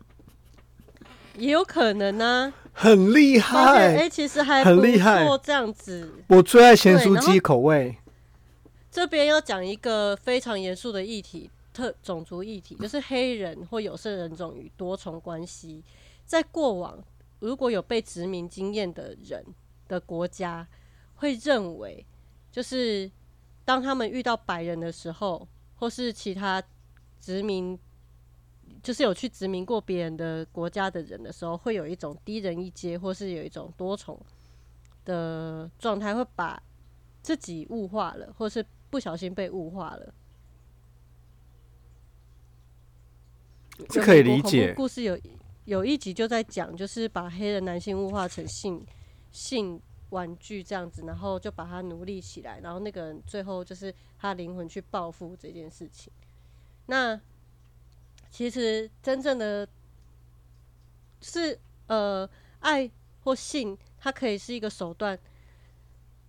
[1.39, 2.53] 也有可能呢。
[2.77, 6.13] 很厉害，哎，其实还很厉害，这样子。
[6.27, 7.97] 我最爱咸酥鸡口味。
[8.95, 15.83] 这边要讲一个非常严肃的议题，特种族议题，就是黑人或有色人种与多重关系。
[16.25, 17.03] 在过往，
[17.41, 19.45] 如果有被殖民经验的人
[19.89, 20.65] 的国家，
[21.17, 22.07] 会认为，
[22.53, 23.11] 就是
[23.65, 26.63] 当他们遇到白人的时候，或是其他
[27.21, 27.77] 殖民，
[28.81, 34.17] 就是有去殖民过别人的国家的人的时候，会有一种低人一阶，或是有一种多重
[35.05, 36.63] 的状态，会把
[37.23, 38.65] 自己物化了，或是。
[38.95, 40.15] 不小心被物化了，
[43.89, 44.73] 这可以理解。
[44.73, 45.19] 故事有
[45.65, 48.87] 有一集就在讲，就是把黑人男性物化成性
[49.33, 56.13] 性玩具这样子，然后就把他奴隶起来，然后那个人最后就是他灵魂去报复这件事情。
[56.87, 57.21] 那
[58.31, 59.69] 其实真正的
[61.21, 62.31] 是呃
[62.61, 62.89] 爱
[63.25, 65.19] 或性，它可以是一个手段。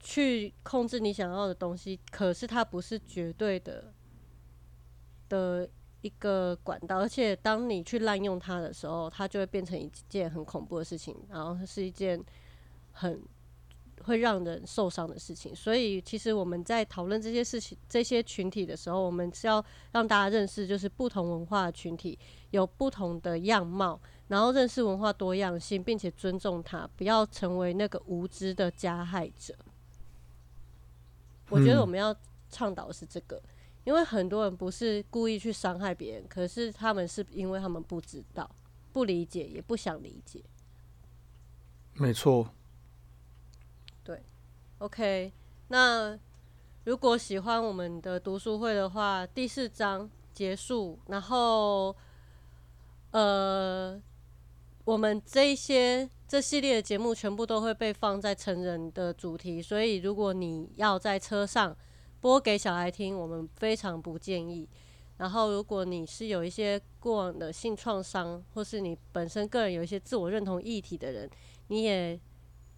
[0.07, 3.91] 去控制你想要的东西，可是它不是绝对的
[5.27, 5.67] 的
[6.01, 12.23] 一个管道，而且当你去滥用它的时候，它就会变成一件很恐怖的事情，然后是一件
[12.91, 13.19] 很
[14.03, 15.55] 会让人受伤的事情。
[15.55, 22.19] 所以，其实我们在讨论这些事情、这些群体的时候，我们是要让大家认识，就是不同文化的群体
[22.51, 29.55] 有不同的样貌，然后认识文化多样性，并且尊重它，不要成为那个无知的加害者。
[31.49, 32.15] 我觉得我们要
[32.49, 33.41] 倡导的是这个，
[33.83, 38.49] 因为很多人不是故意去伤害别人，可是他们是因为他们不知道、
[38.91, 40.43] 不理解，也不想理解。
[41.93, 42.49] 没错。
[44.03, 44.21] 对
[44.79, 45.31] ，OK。
[45.69, 46.17] 那
[46.83, 51.95] 如果喜欢我们的读书会的话，第四章结束，然后
[53.11, 54.01] 呃，
[54.83, 61.75] 我们这一些这系列的节目全部都会被放在成人的主题，所以如果你要在车上
[62.19, 64.67] 播给小孩听，我们非常不建议。
[65.17, 71.29] 然后，如果你是有一些过往的性创伤，或是你本身个人有一些自我认同议题的人，
[71.67, 72.19] 你也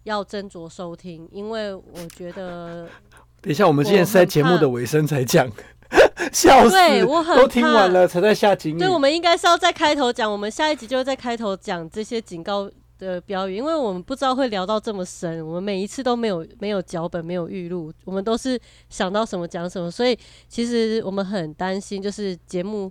[0.04, 2.88] 要斟酌收听，因为我觉得。
[3.42, 5.50] 等一下，我们今天是在节目的尾声才讲，
[6.32, 6.76] 笑死！
[7.04, 8.78] 我都听完了才在下警语。
[8.78, 20.18] 对，我们应该是要在开头讲，我们下一集就会在开头讲这些警告的标语，因为我们不知道会聊到这么深，我们每一次都没有没有脚本，没有预录，我们都是想到什么讲什么，所以
[20.48, 22.90] 其实我们很担心，就是节目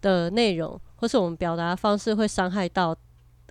[0.00, 2.96] 的内容或是我们表达方式会伤害到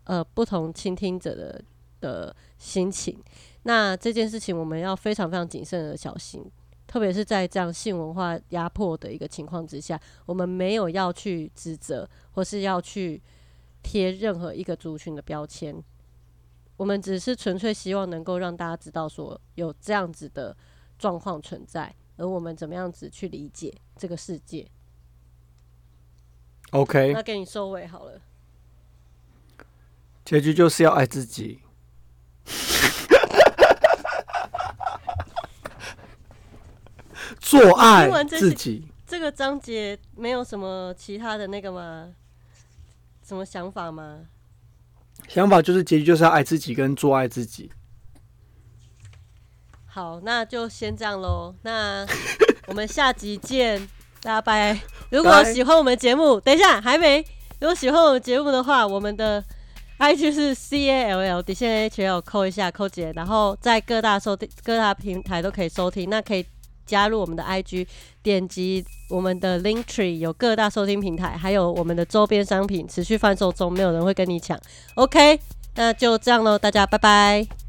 [0.06, 1.62] 呃不同倾听者的
[2.00, 3.22] 的心情。
[3.64, 6.42] 那这件事情我们要非常非常谨慎的小心，
[6.88, 13.22] 特别是在这样性文化压迫的一个情况之下，我们没有要去指责或是要去
[13.84, 15.76] 贴任何一个族群的标签，
[16.78, 20.56] 我们只是纯粹希望能够让大家知道说有这样子的
[20.98, 24.68] 状况存在，而我们怎么样子去理解这个世界。
[26.72, 28.22] OK，那给你收尾好了，
[30.24, 31.62] 结局就是要爱自己。
[37.40, 42.14] 做爱自己，这个章节没有什么其他的那个吗？
[43.24, 44.28] 什么想法吗？
[45.28, 47.72] 想法就是结局就是要爱自己跟做爱自己。
[49.86, 51.54] 好，那就先这样喽。
[51.64, 52.06] 那
[52.68, 53.80] 我们下集见，
[54.22, 54.80] 大家拜。
[55.10, 57.24] 如果喜欢我们节目，等一下还没。
[57.60, 59.44] 如果喜欢我们节目的话，我们的
[59.98, 66.10] I G 是 C A L L，底线 H L，扣一下扣姐，然后在各大收听各大平台都可以收听。
[66.10, 66.46] 那可以。
[66.88, 67.86] 加入我们的 IG，
[68.24, 74.60] 点击我们的 Link Tree，有各大收听平台，还有我们的周边商品持续贩售中，没有人会跟你抢。
[74.96, 75.40] OK，
[75.76, 77.67] 那就这样喽，大家拜拜。